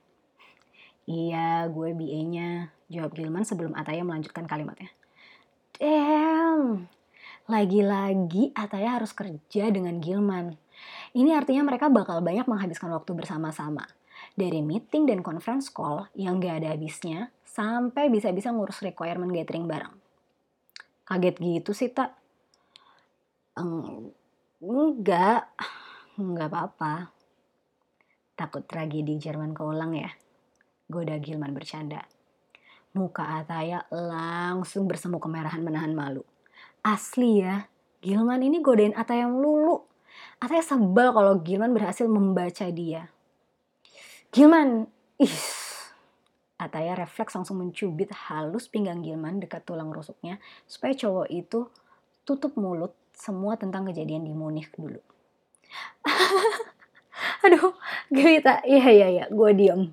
Iya, 1.06 1.70
gue 1.70 1.94
BA-nya, 1.94 2.74
jawab 2.90 3.14
Gilman 3.14 3.46
sebelum 3.46 3.78
Ataya 3.78 4.02
melanjutkan 4.02 4.46
kalimatnya. 4.46 4.90
Damn, 5.78 6.90
lagi-lagi 7.46 8.50
Ataya 8.58 8.98
harus 8.98 9.14
kerja 9.14 9.70
dengan 9.70 10.02
Gilman. 10.02 10.58
Ini 11.16 11.36
artinya 11.36 11.66
mereka 11.66 11.88
bakal 11.88 12.20
banyak 12.20 12.44
menghabiskan 12.44 12.92
waktu 12.92 13.12
bersama-sama 13.16 13.86
dari 14.36 14.60
meeting 14.60 15.08
dan 15.08 15.20
conference 15.24 15.72
call 15.72 16.08
yang 16.16 16.40
gak 16.40 16.64
ada 16.64 16.76
habisnya 16.76 17.32
sampai 17.44 18.12
bisa-bisa 18.12 18.52
ngurus 18.52 18.84
requirement 18.84 19.32
gathering 19.32 19.64
bareng. 19.64 19.96
Kaget 21.08 21.36
gitu 21.40 21.70
sih, 21.72 21.88
tak? 21.88 22.12
Enggak, 23.56 25.48
enggak 26.20 26.48
apa-apa. 26.52 27.08
Takut 28.36 28.60
tragedi 28.68 29.16
Jerman 29.16 29.56
keulang 29.56 29.96
ya? 29.96 30.12
Goda 30.90 31.16
Gilman 31.16 31.56
bercanda. 31.56 32.04
Muka 32.92 33.40
Ataya 33.40 33.88
langsung 33.88 34.84
bersemu 34.84 35.16
kemerahan 35.16 35.64
menahan 35.64 35.96
malu. 35.96 36.20
Asli 36.84 37.40
ya, 37.40 37.64
Gilman 38.04 38.44
ini 38.44 38.60
godain 38.60 38.92
Ataya 38.92 39.24
melulu. 39.24 39.95
Ataya 40.36 40.60
sebel 40.60 41.16
kalau 41.16 41.40
Gilman 41.40 41.72
berhasil 41.72 42.04
membaca 42.04 42.68
dia. 42.68 43.08
Gilman, 44.28 44.84
ih. 45.16 45.38
Ataya 46.56 46.96
refleks 46.96 47.36
langsung 47.36 47.60
mencubit 47.60 48.12
halus 48.12 48.68
pinggang 48.68 49.04
Gilman 49.04 49.40
dekat 49.40 49.64
tulang 49.68 49.92
rusuknya 49.92 50.40
supaya 50.64 50.96
cowok 50.96 51.28
itu 51.28 51.68
tutup 52.24 52.56
mulut 52.56 52.96
semua 53.16 53.56
tentang 53.56 53.88
kejadian 53.88 54.24
di 54.24 54.32
Munich 54.32 54.72
dulu. 54.76 55.00
Aduh, 57.44 57.72
gelita. 58.12 58.60
Iya, 58.64 58.88
iya, 58.92 59.08
iya. 59.08 59.24
Gue 59.32 59.56
diem. 59.56 59.92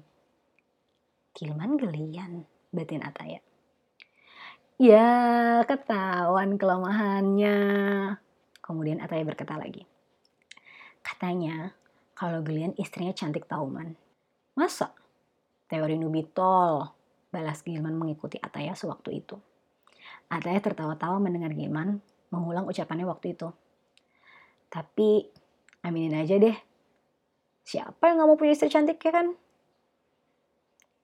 Gilman 1.36 1.80
gelian, 1.80 2.44
batin 2.72 3.04
Ataya. 3.04 3.40
Ya, 4.80 5.64
ketahuan 5.64 6.60
kelemahannya. 6.60 7.58
Kemudian 8.60 9.00
Ataya 9.00 9.24
berkata 9.24 9.56
lagi. 9.56 9.93
Katanya, 11.04 11.76
kalau 12.16 12.40
Gelian 12.42 12.72
istrinya 12.80 13.12
cantik 13.12 13.46
tauman. 13.46 14.00
Masa? 14.56 14.96
Teori 15.68 16.00
Nubitol, 16.00 16.88
balas 17.34 17.66
Gilman 17.66 17.98
mengikuti 18.00 18.40
Ataya 18.40 18.72
sewaktu 18.78 19.20
itu. 19.20 19.36
Ataya 20.32 20.64
tertawa-tawa 20.64 21.20
mendengar 21.20 21.52
Gilman 21.52 22.00
mengulang 22.32 22.66
ucapannya 22.66 23.06
waktu 23.06 23.36
itu. 23.36 23.52
Tapi 24.72 25.30
aminin 25.86 26.18
aja 26.18 26.40
deh. 26.40 26.56
Siapa 27.64 28.10
yang 28.10 28.24
gak 28.24 28.28
mau 28.28 28.38
punya 28.40 28.56
istri 28.56 28.72
cantik 28.72 28.98
ya 29.04 29.12
kan? 29.12 29.28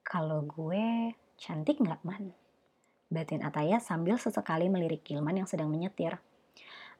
Kalau 0.02 0.42
gue 0.48 1.14
cantik 1.38 1.78
gak 1.84 2.02
man? 2.02 2.34
Batin 3.10 3.42
Ataya 3.42 3.82
sambil 3.82 4.22
sesekali 4.22 4.70
melirik 4.70 5.02
Gilman 5.02 5.42
yang 5.42 5.50
sedang 5.50 5.74
menyetir. 5.74 6.22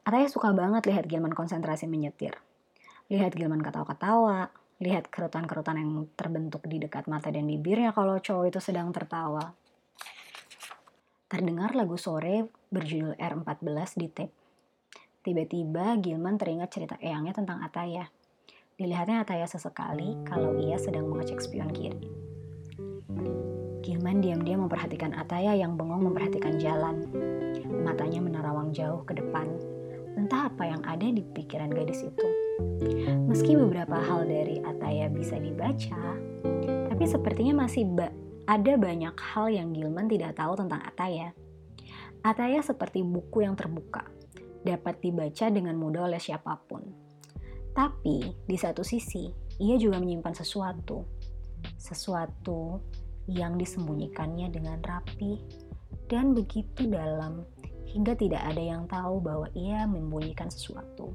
Ataya 0.02 0.26
suka 0.26 0.50
banget 0.50 0.90
lihat 0.90 1.06
Gilman 1.06 1.34
konsentrasi 1.34 1.86
menyetir. 1.86 2.34
Lihat 3.10 3.34
Gilman 3.34 3.58
ketawa-ketawa, 3.58 4.54
lihat 4.78 5.10
kerutan-kerutan 5.10 5.82
yang 5.82 6.06
terbentuk 6.14 6.62
di 6.70 6.78
dekat 6.78 7.10
mata 7.10 7.34
dan 7.34 7.42
bibirnya 7.42 7.90
kalau 7.90 8.22
cowok 8.22 8.54
itu 8.54 8.60
sedang 8.62 8.94
tertawa. 8.94 9.50
Terdengar 11.26 11.74
lagu 11.74 11.98
sore 11.98 12.46
berjudul 12.70 13.18
R14 13.18 13.90
di 13.98 14.06
tape. 14.14 14.34
Tiba-tiba 15.26 15.98
Gilman 15.98 16.38
teringat 16.38 16.70
cerita 16.70 16.94
eyangnya 17.02 17.34
tentang 17.34 17.58
Ataya. 17.66 18.06
Dilihatnya 18.78 19.26
Ataya 19.26 19.50
sesekali 19.50 20.14
kalau 20.22 20.54
ia 20.62 20.78
sedang 20.78 21.10
mengecek 21.10 21.42
spion 21.42 21.74
kiri. 21.74 22.06
Gilman 23.82 24.22
diam-diam 24.22 24.70
memperhatikan 24.70 25.18
Ataya 25.18 25.58
yang 25.58 25.74
bengong 25.74 26.06
memperhatikan 26.06 26.62
jalan. 26.62 27.10
Matanya 27.82 28.22
menerawang 28.22 28.70
jauh 28.70 29.02
ke 29.02 29.18
depan. 29.18 29.79
Entah 30.20 30.52
apa 30.52 30.68
yang 30.68 30.84
ada 30.84 31.08
di 31.08 31.24
pikiran 31.24 31.72
gadis 31.72 32.04
itu. 32.04 32.28
Meski 33.24 33.56
beberapa 33.56 33.96
hal 33.96 34.28
dari 34.28 34.60
Ataya 34.60 35.08
bisa 35.08 35.40
dibaca, 35.40 36.20
tapi 36.92 37.04
sepertinya 37.08 37.64
masih 37.64 37.88
ba 37.88 38.12
ada 38.44 38.76
banyak 38.76 39.16
hal 39.16 39.48
yang 39.48 39.72
Gilman 39.72 40.12
tidak 40.12 40.36
tahu 40.36 40.60
tentang 40.60 40.84
Ataya. 40.84 41.32
Ataya 42.20 42.60
seperti 42.60 43.00
buku 43.00 43.48
yang 43.48 43.56
terbuka, 43.56 44.04
dapat 44.60 45.00
dibaca 45.00 45.48
dengan 45.48 45.80
mudah 45.80 46.04
oleh 46.04 46.20
siapa 46.20 46.52
pun. 46.68 46.84
Tapi 47.72 48.44
di 48.44 48.56
satu 48.60 48.84
sisi, 48.84 49.24
ia 49.56 49.80
juga 49.80 49.96
menyimpan 50.04 50.36
sesuatu. 50.36 51.00
Sesuatu 51.80 52.76
yang 53.24 53.56
disembunyikannya 53.56 54.52
dengan 54.52 54.84
rapi 54.84 55.40
dan 56.12 56.36
begitu 56.36 56.90
dalam 56.92 57.46
hingga 57.90 58.14
tidak 58.14 58.42
ada 58.46 58.62
yang 58.62 58.86
tahu 58.86 59.18
bahwa 59.18 59.50
ia 59.52 59.82
membunyikan 59.84 60.46
sesuatu. 60.46 61.10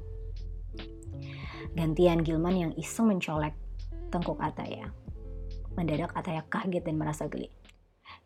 Gantian 1.72 2.20
Gilman 2.20 2.56
yang 2.56 2.72
iseng 2.76 3.08
mencolek 3.08 3.56
tengkuk 4.12 4.36
Ataya. 4.40 4.92
Mendadak 5.76 6.12
Ataya 6.12 6.44
kaget 6.44 6.84
dan 6.84 6.96
merasa 6.96 7.28
geli. 7.28 7.48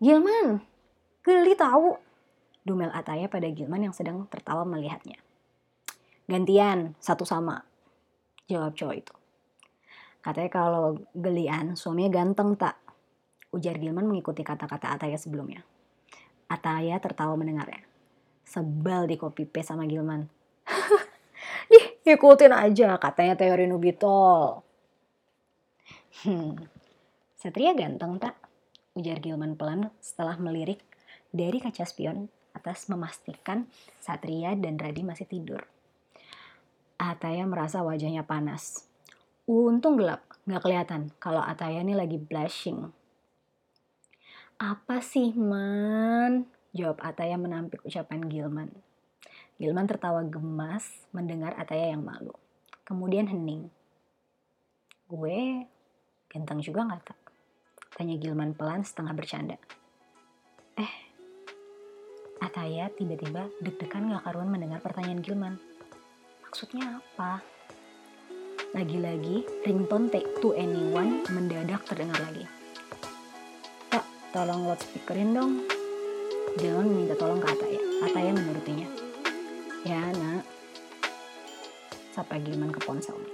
Gilman, 0.03 0.63
geli 1.23 1.55
tahu. 1.55 1.99
Dumel 2.63 2.93
Ataya 2.93 3.27
pada 3.27 3.49
Gilman 3.49 3.91
yang 3.91 3.95
sedang 3.97 4.27
tertawa 4.29 4.67
melihatnya. 4.69 5.19
Gantian, 6.31 6.95
satu 7.03 7.27
sama. 7.27 7.67
Jawab 8.47 8.79
cowok 8.79 8.95
itu. 8.95 9.15
Katanya 10.21 10.51
kalau 10.53 11.01
gelian, 11.17 11.75
suaminya 11.75 12.23
ganteng 12.23 12.55
tak? 12.55 12.79
Ujar 13.51 13.81
Gilman 13.83 14.07
mengikuti 14.07 14.47
kata-kata 14.47 14.95
Ataya 14.95 15.19
sebelumnya. 15.19 15.67
Ataya 16.47 17.03
tertawa 17.03 17.35
mendengarnya. 17.35 17.90
Sebal 18.51 19.07
di 19.07 19.15
copy 19.15 19.47
paste 19.47 19.71
sama 19.71 19.87
Gilman. 19.87 20.27
ikutin 22.11 22.51
aja 22.51 22.99
katanya 22.99 23.39
teori 23.39 23.71
Nubitol. 23.71 24.67
Hmm, 26.27 26.59
Satria 27.39 27.73
ganteng 27.79 28.19
tak? 28.19 28.35
Ujar 28.99 29.23
Gilman 29.23 29.55
pelan 29.55 29.95
setelah 30.03 30.35
melirik 30.35 30.83
dari 31.31 31.63
kaca 31.63 31.87
spion 31.87 32.27
atas 32.51 32.91
memastikan 32.91 33.71
Satria 34.03 34.59
dan 34.59 34.75
Radi 34.77 35.07
masih 35.07 35.31
tidur. 35.31 35.63
Ataya 36.99 37.47
merasa 37.47 37.81
wajahnya 37.81 38.27
panas. 38.27 38.85
Untung 39.47 39.97
gelap, 39.97 40.27
nggak 40.45 40.63
kelihatan 40.67 41.03
kalau 41.23 41.41
Ataya 41.41 41.81
ini 41.81 41.97
lagi 41.97 42.21
blushing. 42.21 42.93
Apa 44.61 45.01
sih, 45.01 45.33
Man? 45.33 46.45
Jawab 46.71 47.03
Ataya 47.03 47.35
menampik 47.35 47.83
ucapan 47.83 48.31
Gilman. 48.31 48.71
Gilman 49.59 49.91
tertawa 49.91 50.23
gemas 50.23 50.87
mendengar 51.11 51.59
Ataya 51.59 51.91
yang 51.91 52.07
malu. 52.07 52.31
Kemudian 52.87 53.27
hening. 53.27 53.67
Gue 55.11 55.67
ganteng 56.31 56.63
juga 56.63 56.87
gak 56.87 57.11
tak? 57.11 57.19
Tanya 57.99 58.15
Gilman 58.23 58.55
pelan 58.55 58.87
setengah 58.87 59.19
bercanda. 59.19 59.59
Eh, 60.79 60.95
Ataya 62.39 62.87
tiba-tiba 62.95 63.51
deg-degan 63.59 64.15
gak 64.15 64.31
karuan 64.31 64.55
mendengar 64.55 64.79
pertanyaan 64.79 65.27
Gilman. 65.27 65.59
Maksudnya 66.47 67.03
apa? 67.03 67.43
Lagi-lagi 68.71 69.67
ringtone 69.67 70.07
Take 70.07 70.39
to 70.39 70.55
Anyone 70.55 71.27
mendadak 71.35 71.83
terdengar 71.83 72.23
lagi. 72.23 72.47
Tak, 73.91 74.07
tolong 74.31 74.71
loudspeakerin 74.71 75.35
dong. 75.35 75.80
Jangan 76.61 76.87
minta 76.87 77.15
tolong 77.17 77.41
ke 77.41 77.49
Ataya. 77.49 77.81
Ataya 78.05 78.31
menurutinya. 78.35 78.89
Ya 79.81 80.13
nak, 80.13 80.45
sapa 82.13 82.37
Gilman 82.37 82.69
ke 82.69 82.81
ponselnya. 82.85 83.33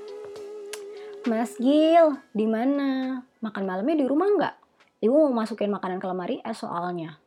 Mas 1.27 1.59
Gil, 1.59 2.23
di 2.31 2.47
mana? 2.47 3.19
Makan 3.42 3.66
malamnya 3.66 3.99
di 3.99 4.07
rumah 4.07 4.31
nggak? 4.31 4.55
Ibu 5.03 5.27
mau 5.27 5.42
masukin 5.42 5.75
makanan 5.75 5.99
ke 5.99 6.07
lemari 6.07 6.38
eh 6.38 6.55
soalnya. 6.55 7.19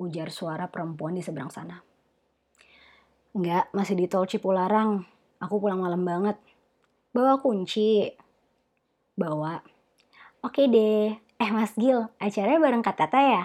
Ujar 0.00 0.32
suara 0.32 0.72
perempuan 0.72 1.12
di 1.12 1.20
seberang 1.20 1.52
sana. 1.52 1.84
Enggak, 3.36 3.68
masih 3.76 3.94
di 3.94 4.08
tol 4.08 4.24
Cipularang. 4.24 5.04
Aku 5.38 5.60
pulang 5.60 5.84
malam 5.84 6.00
banget. 6.00 6.40
Bawa 7.12 7.38
kunci. 7.38 8.08
Bawa. 9.14 9.60
Oke 10.40 10.64
deh. 10.66 11.12
Eh 11.38 11.50
Mas 11.52 11.76
Gil, 11.76 12.08
acaranya 12.16 12.56
bareng 12.56 12.82
Kak 12.82 12.96
Tata 12.98 13.20
ya? 13.20 13.44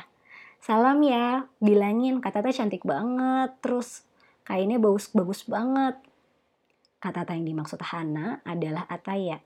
Salam 0.59 0.99
ya, 1.01 1.47
bilangin 1.63 2.19
Kak 2.19 2.35
Tata 2.35 2.51
cantik 2.51 2.83
banget. 2.83 3.55
Terus 3.63 4.03
kainnya 4.43 4.75
bagus-bagus 4.75 5.47
banget. 5.47 5.95
Kak 6.99 7.15
Tata 7.15 7.31
yang 7.31 7.47
dimaksud 7.47 7.79
Hana 7.79 8.43
adalah 8.43 8.83
Ataya. 8.91 9.39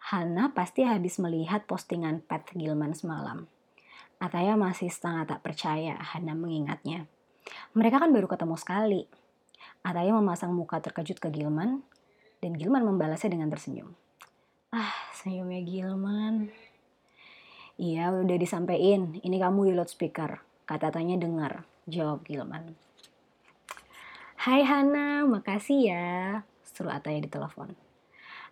Hana 0.00 0.56
pasti 0.56 0.82
habis 0.82 1.20
melihat 1.20 1.68
postingan 1.68 2.24
Pat 2.24 2.48
Gilman 2.56 2.96
semalam. 2.96 3.44
Ataya 4.16 4.56
masih 4.56 4.88
setengah 4.88 5.28
tak 5.28 5.44
percaya 5.44 5.96
Hana 6.00 6.32
mengingatnya. 6.32 7.04
Mereka 7.76 8.00
kan 8.00 8.10
baru 8.16 8.26
ketemu 8.28 8.56
sekali. 8.56 9.02
Ataya 9.84 10.16
memasang 10.16 10.56
muka 10.56 10.80
terkejut 10.80 11.20
ke 11.20 11.28
Gilman, 11.28 11.84
dan 12.40 12.56
Gilman 12.56 12.84
membalasnya 12.84 13.32
dengan 13.36 13.52
tersenyum. 13.52 13.92
Ah, 14.72 14.92
senyumnya 15.12 15.60
Gilman. 15.64 16.48
Iya, 17.80 18.12
udah 18.12 18.36
disampaikan. 18.36 19.16
Ini 19.24 19.40
kamu 19.40 19.72
di 19.72 19.72
loudspeaker. 19.72 20.44
Kata 20.68 20.92
tanya 20.92 21.16
dengar. 21.16 21.64
Jawab 21.88 22.28
Gilman. 22.28 22.76
Hai 24.36 24.60
Hana, 24.68 25.24
makasih 25.24 25.88
ya. 25.88 26.44
Suruh 26.60 26.92
Ataya 26.92 27.24
di 27.24 27.32
telepon. 27.32 27.72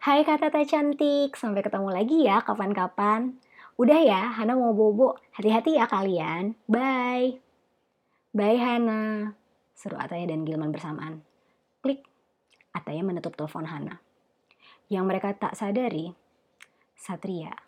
Hai 0.01 0.25
Kak 0.25 0.41
Tata 0.41 0.65
cantik, 0.65 1.37
sampai 1.37 1.61
ketemu 1.61 1.93
lagi 1.93 2.25
ya 2.25 2.41
kapan-kapan. 2.41 3.37
Udah 3.77 4.01
ya, 4.01 4.33
Hana 4.33 4.57
mau 4.57 4.73
bobo. 4.73 5.21
Hati-hati 5.37 5.77
ya 5.77 5.85
kalian. 5.85 6.57
Bye. 6.65 7.37
Bye 8.33 8.57
Hana. 8.57 9.37
Seru 9.77 10.01
Ataya 10.01 10.25
dan 10.25 10.49
Gilman 10.49 10.73
bersamaan. 10.73 11.21
Klik. 11.85 12.01
Ataya 12.73 13.05
menutup 13.05 13.37
telepon 13.37 13.69
Hana. 13.69 14.01
Yang 14.89 15.05
mereka 15.05 15.37
tak 15.37 15.53
sadari, 15.53 16.17
Satria 16.97 17.68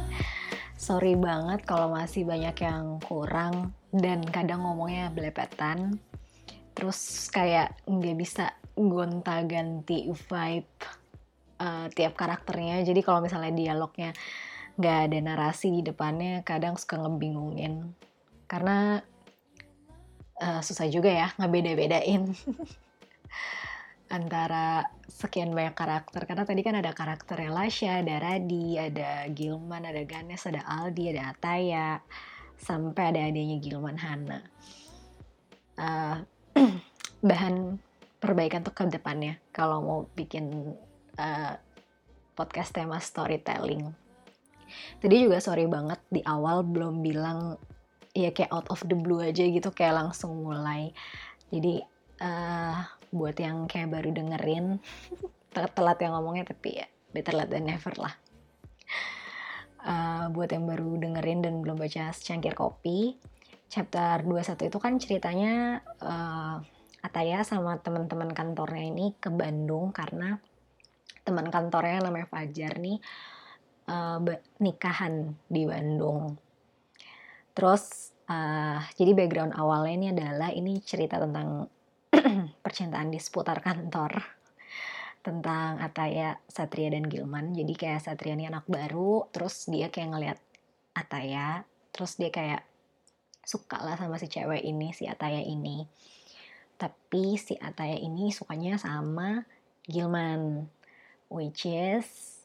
sorry 0.91 1.15
banget 1.15 1.63
kalau 1.63 1.87
masih 1.87 2.27
banyak 2.27 2.67
yang 2.67 2.99
kurang 2.99 3.71
dan 3.95 4.19
kadang 4.27 4.67
ngomongnya 4.67 5.07
belepetan. 5.07 5.95
Terus 6.75 7.31
kayak 7.31 7.79
nggak 7.87 8.19
bisa 8.19 8.51
gonta-ganti 8.75 10.11
vibe 10.11 10.75
uh, 11.63 11.87
tiap 11.95 12.19
karakternya. 12.19 12.83
Jadi 12.83 12.99
kalau 13.07 13.23
misalnya 13.23 13.55
dialognya 13.55 14.11
nggak 14.75 14.97
ada 15.07 15.17
narasi 15.23 15.71
di 15.71 15.79
depannya 15.79 16.43
kadang 16.43 16.75
suka 16.75 16.99
ngebingungin. 16.99 17.95
Karena 18.51 18.99
uh, 20.43 20.59
susah 20.59 20.91
juga 20.91 21.07
ya 21.07 21.31
ngebeda-bedain 21.39 22.27
antara 24.11 24.91
sekian 25.07 25.55
banyak 25.55 25.71
karakter 25.71 26.27
karena 26.27 26.43
tadi 26.43 26.61
kan 26.61 26.75
ada 26.75 26.91
karakter 26.91 27.47
Lasha, 27.47 28.03
ada 28.03 28.19
Radi, 28.19 28.75
ada 28.75 29.31
Gilman, 29.31 29.87
ada 29.87 30.03
Ganes, 30.03 30.43
ada 30.43 30.67
Aldi, 30.67 31.15
ada 31.15 31.31
Ataya, 31.31 32.03
sampai 32.59 33.15
ada 33.15 33.31
adanya 33.31 33.57
Gilman 33.63 33.95
Hana. 33.95 34.43
Uh, 35.79 36.19
bahan 37.27 37.79
perbaikan 38.19 38.61
tuh 38.61 38.75
ke 38.75 38.83
depannya 38.91 39.39
kalau 39.55 39.81
mau 39.81 39.99
bikin 40.13 40.75
uh, 41.15 41.55
podcast 42.35 42.75
tema 42.75 42.99
storytelling. 42.99 43.95
Tadi 44.99 45.15
juga 45.23 45.39
sorry 45.39 45.67
banget 45.71 45.99
di 46.11 46.19
awal 46.27 46.67
belum 46.67 46.99
bilang 46.99 47.55
ya 48.11 48.35
kayak 48.35 48.51
out 48.51 48.67
of 48.67 48.83
the 48.87 48.95
blue 48.95 49.23
aja 49.23 49.43
gitu 49.43 49.71
kayak 49.71 50.03
langsung 50.03 50.43
mulai. 50.43 50.91
Jadi 51.51 51.79
uh, 52.23 53.00
buat 53.11 53.35
yang 53.37 53.67
kayak 53.67 53.91
baru 53.91 54.09
dengerin 54.15 54.79
telat 55.51 55.99
yang 55.99 56.15
ngomongnya 56.15 56.47
tapi 56.47 56.79
ya 56.79 56.87
better 57.11 57.35
late 57.35 57.51
than 57.51 57.67
never 57.67 57.91
lah 57.99 58.15
uh, 59.83 60.25
buat 60.31 60.49
yang 60.51 60.63
baru 60.63 60.95
dengerin 60.95 61.43
dan 61.43 61.59
belum 61.59 61.75
baca 61.75 62.15
secangkir 62.15 62.55
kopi 62.55 63.19
chapter 63.71 64.23
21 64.23 64.67
itu 64.67 64.77
kan 64.79 64.93
ceritanya 64.99 65.79
uh, 66.03 66.59
Ataya 67.01 67.41
sama 67.41 67.81
teman-teman 67.81 68.29
kantornya 68.29 68.85
ini 68.93 69.17
ke 69.17 69.33
Bandung 69.33 69.89
karena 69.89 70.37
teman 71.25 71.49
kantornya 71.49 72.05
namanya 72.05 72.29
Fajar 72.29 72.77
nih 72.77 73.01
uh, 73.89 74.21
nikahan 74.61 75.33
di 75.49 75.65
Bandung. 75.65 76.37
Terus 77.57 78.13
uh, 78.29 78.85
jadi 78.93 79.17
background 79.17 79.57
awalnya 79.57 79.93
ini 79.97 80.07
adalah 80.13 80.53
ini 80.53 80.77
cerita 80.77 81.17
tentang 81.17 81.65
percintaan 82.61 83.09
di 83.09 83.17
seputar 83.17 83.59
kantor 83.59 84.21
tentang 85.21 85.77
Ataya, 85.77 86.37
Satria 86.49 86.89
dan 86.89 87.05
Gilman. 87.05 87.53
Jadi 87.53 87.73
kayak 87.77 88.05
Satria 88.05 88.33
ini 88.33 88.49
anak 88.49 88.65
baru, 88.65 89.29
terus 89.29 89.69
dia 89.69 89.93
kayak 89.93 90.09
ngeliat 90.13 90.39
Ataya, 90.97 91.61
terus 91.93 92.17
dia 92.17 92.33
kayak 92.33 92.65
suka 93.45 93.81
lah 93.81 93.97
sama 93.97 94.17
si 94.17 94.29
cewek 94.29 94.65
ini, 94.65 94.93
si 94.93 95.05
Ataya 95.05 95.41
ini. 95.41 95.85
Tapi 96.77 97.37
si 97.37 97.53
Ataya 97.61 97.97
ini 97.97 98.33
sukanya 98.33 98.81
sama 98.81 99.45
Gilman, 99.85 100.65
which 101.29 101.69
is, 101.69 102.41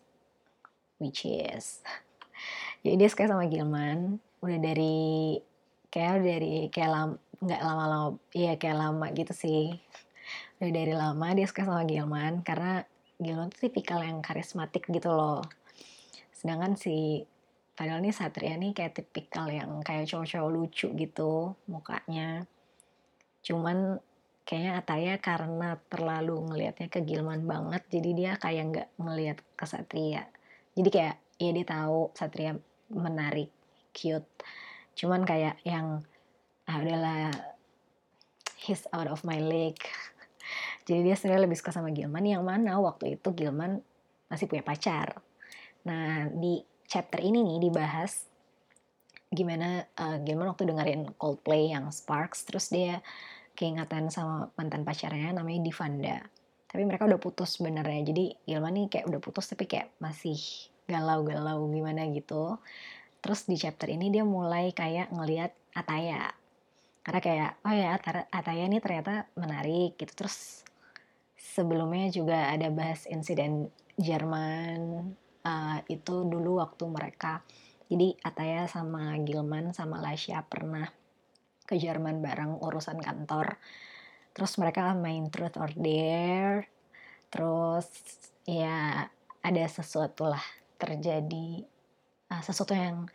which 1.01 1.25
is. 1.25 1.81
Jadi 2.85 2.95
dia 3.01 3.09
suka 3.09 3.25
sama 3.25 3.49
Gilman, 3.49 4.21
udah 4.45 4.59
dari 4.61 5.41
kayak 5.89 6.21
dari 6.21 6.69
kayak 6.69 6.91
lam, 6.93 7.11
nggak 7.41 7.61
lama-lama 7.61 8.17
iya 8.33 8.57
kayak 8.57 8.79
lama 8.81 9.07
gitu 9.13 9.33
sih 9.37 9.77
udah 10.57 10.73
dari 10.73 10.95
lama 10.97 11.37
dia 11.37 11.45
suka 11.45 11.69
sama 11.69 11.85
Gilman 11.85 12.41
karena 12.41 12.81
Gilman 13.21 13.53
tuh 13.53 13.69
tipikal 13.69 14.01
yang 14.01 14.25
karismatik 14.25 14.89
gitu 14.89 15.13
loh. 15.13 15.45
Sedangkan 16.33 16.81
si 16.81 17.25
padahal 17.77 18.01
nih 18.01 18.17
Satria 18.17 18.57
nih 18.57 18.73
kayak 18.73 18.97
tipikal 18.97 19.53
yang 19.53 19.85
kayak 19.85 20.09
cowok-cowok 20.09 20.51
lucu 20.53 20.89
gitu 20.97 21.53
mukanya. 21.69 22.49
Cuman 23.45 24.01
kayaknya 24.49 24.73
Ataya 24.81 25.15
karena 25.21 25.77
terlalu 25.93 26.41
ngelihatnya 26.49 26.89
ke 26.89 27.05
Gilman 27.05 27.45
banget 27.45 27.85
jadi 27.93 28.11
dia 28.17 28.33
kayak 28.41 28.65
nggak 28.73 28.89
ngelihat 28.97 29.39
ke 29.61 29.65
Satria. 29.69 30.25
Jadi 30.73 30.89
kayak 30.89 31.17
ya 31.37 31.51
dia 31.53 31.67
tahu 31.69 32.17
Satria 32.17 32.57
menarik 32.89 33.53
cute. 33.93 34.29
Cuman 34.97 35.29
kayak 35.29 35.61
yang 35.69 36.01
ah 36.65 36.81
udahlah 36.81 37.29
he's 38.57 38.89
out 38.97 39.13
of 39.13 39.21
my 39.21 39.37
league 39.37 39.85
jadi 40.87 41.01
dia 41.03 41.17
sebenarnya 41.19 41.51
lebih 41.51 41.59
suka 41.59 41.75
sama 41.75 41.91
Gilman 41.91 42.23
yang 42.23 42.47
mana 42.47 42.79
waktu 42.79 43.19
itu 43.19 43.35
Gilman 43.35 43.83
masih 44.31 44.47
punya 44.47 44.63
pacar. 44.63 45.19
Nah 45.83 46.31
di 46.31 46.63
chapter 46.87 47.19
ini 47.19 47.43
nih 47.43 47.59
dibahas 47.59 48.31
gimana 49.27 49.83
uh, 49.99 50.23
Gilman 50.23 50.55
waktu 50.55 50.71
dengerin 50.71 51.03
Coldplay 51.19 51.75
yang 51.75 51.91
Sparks 51.91 52.47
terus 52.47 52.71
dia 52.71 53.03
keingatan 53.59 54.15
sama 54.15 54.55
mantan 54.55 54.87
pacarnya 54.87 55.35
namanya 55.35 55.67
Divanda. 55.67 56.17
Tapi 56.71 56.83
mereka 56.87 57.11
udah 57.11 57.19
putus 57.19 57.59
sebenarnya. 57.59 58.07
Jadi 58.07 58.25
Gilman 58.47 58.79
nih 58.79 58.87
kayak 58.87 59.11
udah 59.11 59.19
putus 59.19 59.51
tapi 59.51 59.67
kayak 59.67 59.91
masih 59.99 60.39
galau-galau 60.87 61.67
gimana 61.67 62.07
gitu. 62.15 62.63
Terus 63.19 63.51
di 63.51 63.59
chapter 63.59 63.91
ini 63.91 64.15
dia 64.15 64.23
mulai 64.23 64.71
kayak 64.71 65.11
ngelihat 65.11 65.51
Ataya. 65.75 66.31
Karena 67.03 67.21
kayak 67.23 67.51
oh 67.67 67.75
ya 67.75 67.99
Ataya 68.31 68.71
ini 68.71 68.79
ternyata 68.79 69.27
menarik 69.35 69.99
gitu. 69.99 70.15
Terus 70.15 70.63
sebelumnya 71.57 72.13
juga 72.13 72.53
ada 72.53 72.69
bahas 72.69 73.09
insiden 73.09 73.73
Jerman 73.97 75.09
uh, 75.41 75.79
itu 75.89 76.29
dulu 76.29 76.61
waktu 76.61 76.85
mereka. 76.85 77.41
Jadi 77.89 78.13
Ataya 78.21 78.69
sama 78.69 79.17
Gilman 79.25 79.73
sama 79.73 80.05
Lasya 80.05 80.45
pernah 80.45 80.85
ke 81.65 81.81
Jerman 81.81 82.21
bareng 82.21 82.61
urusan 82.61 83.01
kantor. 83.01 83.57
Terus 84.37 84.53
mereka 84.61 84.93
main 84.93 85.33
truth 85.33 85.57
or 85.57 85.73
dare. 85.73 86.69
Terus 87.33 87.89
ya 88.45 89.09
ada 89.41 89.65
sesuatu 89.65 90.29
lah 90.29 90.45
terjadi 90.77 91.65
uh, 92.37 92.43
sesuatu 92.45 92.77
yang 92.77 93.09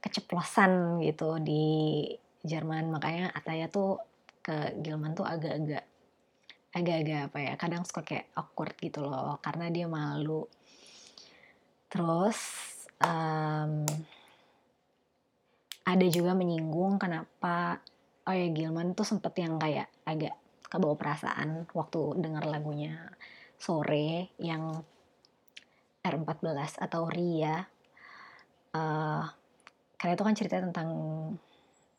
keceplosan 0.00 1.04
gitu 1.04 1.36
di 1.36 2.08
Jerman. 2.40 2.88
Makanya 2.88 3.28
Ataya 3.36 3.68
tuh 3.68 4.00
ke 4.40 4.72
Gilman 4.80 5.12
tuh 5.12 5.28
agak-agak 5.28 5.84
agak-agak 6.74 7.30
apa 7.30 7.38
ya 7.38 7.52
kadang 7.54 7.86
suka 7.86 8.02
kayak 8.02 8.34
awkward 8.34 8.74
gitu 8.82 9.06
loh 9.06 9.38
karena 9.38 9.70
dia 9.70 9.86
malu. 9.86 10.42
Terus 11.86 12.38
um, 12.98 13.86
ada 15.86 16.06
juga 16.10 16.34
menyinggung 16.34 16.98
kenapa 16.98 17.78
oh 18.26 18.34
ya 18.34 18.50
Gilman 18.50 18.98
tuh 18.98 19.06
sempet 19.06 19.38
yang 19.38 19.62
kayak 19.62 19.86
agak 20.02 20.34
kebawa 20.66 20.98
perasaan 20.98 21.70
waktu 21.70 22.18
denger 22.18 22.50
lagunya 22.50 23.14
sore 23.54 24.34
yang 24.42 24.82
R14 26.02 26.82
atau 26.82 27.06
Ria. 27.06 27.62
Uh, 28.74 29.22
karena 29.94 30.12
itu 30.18 30.24
kan 30.26 30.34
cerita 30.34 30.56
tentang 30.58 30.90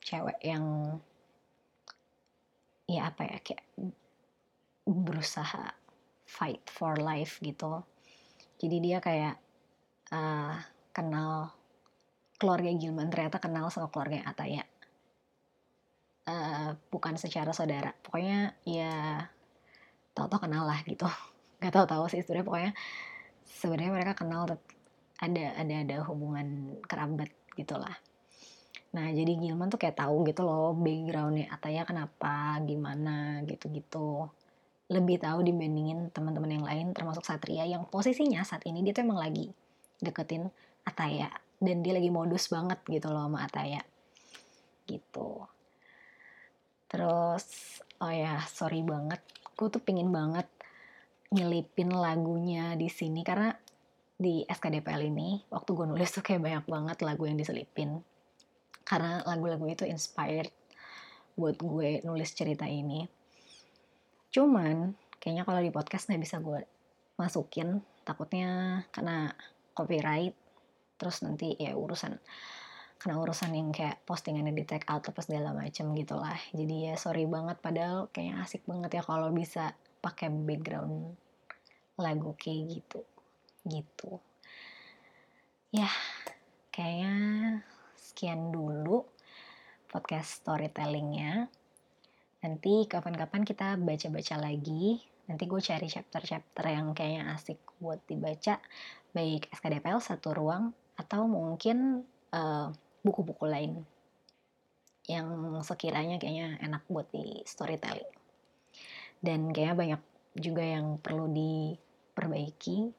cewek 0.04 0.38
yang 0.44 1.00
ya 2.86 3.10
apa 3.10 3.26
ya 3.26 3.38
kayak 3.42 3.66
berusaha 4.86 5.74
fight 6.26 6.62
for 6.70 6.98
life 7.02 7.42
gitu. 7.42 7.82
Jadi 8.62 8.78
dia 8.80 8.98
kayak 9.02 9.36
uh, 10.14 10.56
kenal 10.94 11.52
keluarga 12.38 12.72
Gilman 12.72 13.10
ternyata 13.10 13.42
kenal 13.42 13.68
sama 13.74 13.90
keluarga 13.90 14.24
Ataya. 14.24 14.64
Uh, 16.26 16.74
bukan 16.90 17.18
secara 17.18 17.54
saudara. 17.54 17.94
Pokoknya 18.02 18.58
ya 18.66 19.26
tahu-tahu 20.14 20.50
kenal 20.50 20.66
lah 20.66 20.80
gitu. 20.86 21.06
Nggak 21.60 21.74
tahu-tahu 21.74 22.04
sih 22.10 22.22
sebenarnya. 22.22 22.48
Pokoknya 22.48 22.72
sebenarnya 23.46 23.92
mereka 23.94 24.14
kenal 24.18 24.50
ada 25.16 25.46
ada 25.60 25.76
ada 25.82 25.98
hubungan 26.10 26.78
kerabat 26.86 27.30
gitulah. 27.56 27.96
Nah, 28.96 29.12
jadi 29.12 29.36
Gilman 29.36 29.68
tuh 29.68 29.76
kayak 29.76 30.00
tahu 30.00 30.24
gitu 30.24 30.48
loh 30.48 30.72
backgroundnya 30.72 31.52
Ataya 31.52 31.84
kenapa, 31.84 32.64
gimana 32.64 33.44
gitu-gitu. 33.44 34.32
Lebih 34.86 35.18
tahu 35.18 35.42
dibandingin 35.42 36.14
teman-teman 36.14 36.52
yang 36.62 36.66
lain 36.66 36.88
termasuk 36.94 37.26
Satria 37.26 37.66
yang 37.66 37.90
posisinya 37.90 38.46
saat 38.46 38.62
ini 38.70 38.86
dia 38.86 38.94
tuh 38.94 39.06
emang 39.06 39.18
lagi 39.18 39.50
deketin 39.98 40.50
Ataya 40.86 41.34
dan 41.58 41.82
dia 41.82 41.98
lagi 41.98 42.14
modus 42.14 42.52
banget 42.54 42.78
gitu 42.86 43.10
loh 43.10 43.26
sama 43.26 43.50
Ataya. 43.50 43.82
Gitu. 44.86 45.30
Terus 46.86 47.46
oh 47.98 48.14
ya, 48.14 48.46
sorry 48.46 48.86
banget. 48.86 49.22
Gue 49.58 49.74
tuh 49.74 49.82
pingin 49.82 50.14
banget 50.14 50.46
nyelipin 51.34 51.90
lagunya 51.90 52.78
di 52.78 52.86
sini 52.86 53.26
karena 53.26 53.50
di 54.16 54.46
SKDPL 54.48 55.12
ini 55.12 55.44
waktu 55.52 55.70
gue 55.76 55.86
nulis 55.90 56.14
tuh 56.14 56.24
kayak 56.24 56.40
banyak 56.40 56.66
banget 56.72 56.98
lagu 57.04 57.28
yang 57.28 57.36
diselipin 57.36 58.00
karena 58.86 59.20
lagu-lagu 59.26 59.66
itu 59.68 59.84
inspired 59.84 60.54
buat 61.36 61.60
gue 61.60 62.06
nulis 62.06 62.32
cerita 62.32 62.70
ini. 62.70 63.04
Cuman 64.36 64.92
kayaknya 65.16 65.48
kalau 65.48 65.64
di 65.64 65.72
podcast 65.72 66.12
nggak 66.12 66.24
bisa 66.28 66.44
gue 66.44 66.60
masukin, 67.16 67.80
takutnya 68.04 68.84
kena 68.92 69.32
copyright, 69.72 70.36
terus 71.00 71.24
nanti 71.24 71.56
ya 71.56 71.72
urusan 71.72 72.20
kena 73.00 73.16
urusan 73.16 73.56
yang 73.56 73.72
kayak 73.72 74.04
postingannya 74.04 74.52
di 74.52 74.68
take 74.68 74.84
out 74.92 75.08
apa 75.08 75.24
segala 75.24 75.56
macem 75.56 75.88
gitu 75.96 76.20
lah. 76.20 76.36
Jadi 76.52 76.92
ya 76.92 77.00
sorry 77.00 77.24
banget 77.24 77.64
padahal 77.64 78.12
kayaknya 78.12 78.44
asik 78.44 78.68
banget 78.68 79.00
ya 79.00 79.04
kalau 79.08 79.32
bisa 79.32 79.72
pakai 80.04 80.28
background 80.28 81.16
lagu 81.96 82.36
kayak 82.36 82.76
gitu. 82.76 83.00
Gitu. 83.64 84.20
Ya, 85.72 85.88
kayaknya 86.76 87.16
sekian 87.96 88.52
dulu 88.52 89.08
podcast 89.88 90.44
storytellingnya. 90.44 91.48
Nanti 92.46 92.86
kapan-kapan 92.86 93.42
kita 93.42 93.74
baca-baca 93.82 94.38
lagi. 94.38 95.02
Nanti 95.26 95.50
gue 95.50 95.58
cari 95.58 95.90
chapter-chapter 95.90 96.62
yang 96.70 96.94
kayaknya 96.94 97.34
asik 97.34 97.58
buat 97.82 97.98
dibaca. 98.06 98.62
Baik 99.10 99.50
SKDPL 99.50 99.98
satu 99.98 100.38
ruang 100.38 100.70
atau 100.94 101.26
mungkin 101.26 102.06
uh, 102.30 102.70
buku-buku 103.02 103.50
lain 103.50 103.82
yang 105.10 105.26
sekiranya 105.66 106.22
kayaknya 106.22 106.62
enak 106.62 106.86
buat 106.86 107.10
di 107.10 107.42
storytelling. 107.50 108.14
Dan 109.18 109.50
kayaknya 109.50 109.74
banyak 109.74 110.02
juga 110.38 110.62
yang 110.62 111.02
perlu 111.02 111.26
diperbaiki. 111.34 112.94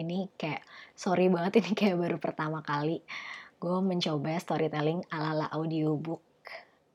Ini 0.00 0.32
kayak 0.40 0.64
sorry 0.96 1.28
banget 1.28 1.52
ini 1.60 1.76
kayak 1.76 2.00
baru 2.00 2.16
pertama 2.16 2.64
kali 2.64 3.04
gue 3.60 3.76
mencoba 3.84 4.40
storytelling 4.40 5.04
ala-ala 5.12 5.52
audiobook 5.52 6.24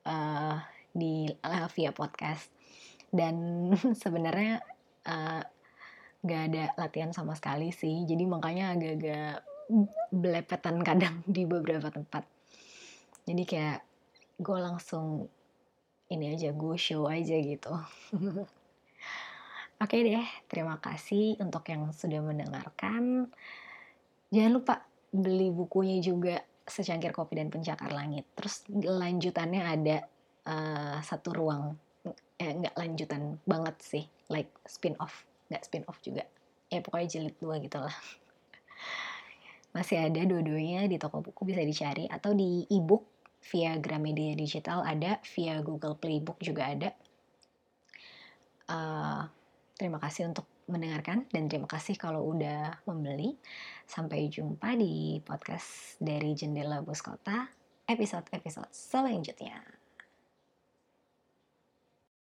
uh, 0.09 0.57
di 0.95 1.27
uh, 1.27 1.67
via 1.75 1.91
podcast 1.91 2.47
dan 3.11 3.35
sebenarnya 4.01 4.63
uh, 5.03 5.43
gak 6.25 6.41
ada 6.49 6.63
latihan 6.79 7.11
sama 7.11 7.35
sekali 7.35 7.75
sih 7.75 8.07
jadi 8.07 8.23
makanya 8.23 8.73
agak-agak 8.73 9.45
belepetan 10.09 10.79
kadang 10.81 11.21
di 11.35 11.43
beberapa 11.43 11.91
tempat 11.91 12.23
jadi 13.27 13.43
kayak 13.43 13.79
gue 14.39 14.57
langsung 14.59 15.27
ini 16.07 16.31
aja 16.31 16.55
gue 16.55 16.75
show 16.79 17.11
aja 17.11 17.35
gitu 17.35 17.75
Oke 19.75 20.07
deh, 20.07 20.23
terima 20.47 20.79
kasih 20.79 21.35
untuk 21.43 21.67
yang 21.67 21.91
sudah 21.91 22.23
mendengarkan. 22.23 23.27
Jangan 24.31 24.51
lupa 24.55 24.87
beli 25.11 25.51
bukunya 25.51 25.99
juga 25.99 26.39
secangkir 26.63 27.11
kopi 27.11 27.43
dan 27.43 27.51
pencakar 27.51 27.91
langit. 27.91 28.23
Terus 28.39 28.63
lanjutannya 28.71 29.67
ada 29.67 30.07
uh, 30.45 30.97
satu 31.01 31.33
ruang, 31.33 31.75
eh, 32.37 32.51
nggak 32.53 32.77
lanjutan 32.77 33.41
banget 33.45 33.75
sih, 33.81 34.03
like 34.29 34.49
spin 34.65 34.93
off, 35.01 35.25
nggak 35.49 35.65
spin 35.65 35.83
off 35.89 35.99
juga. 36.01 36.25
Ya 36.69 36.81
pokoknya 36.81 37.07
jilid 37.09 37.35
dua 37.41 37.61
gitu 37.61 37.77
lah. 37.81 37.93
Masih 39.75 40.01
ada 40.01 40.21
dua-duanya 40.23 40.87
di 40.87 40.95
toko 40.95 41.19
buku 41.19 41.45
bisa 41.49 41.61
dicari 41.61 42.07
atau 42.07 42.31
di 42.31 42.63
ebook 42.71 43.03
via 43.51 43.77
Gramedia 43.77 44.33
Digital 44.33 44.81
ada, 44.81 45.21
via 45.35 45.61
Google 45.61 45.97
Playbook 45.99 46.41
juga 46.41 46.73
ada. 46.73 46.89
Uh, 48.65 49.21
terima 49.77 50.01
kasih 50.01 50.33
untuk 50.33 50.49
mendengarkan 50.65 51.29
dan 51.29 51.45
terima 51.45 51.69
kasih 51.69 51.93
kalau 51.97 52.25
udah 52.33 52.81
membeli. 52.89 53.37
Sampai 53.85 54.33
jumpa 54.33 54.73
di 54.73 55.21
podcast 55.21 56.01
dari 56.01 56.33
Jendela 56.33 56.81
Bus 56.81 57.05
Kota 57.05 57.45
episode-episode 57.85 58.73
selanjutnya. 58.73 59.74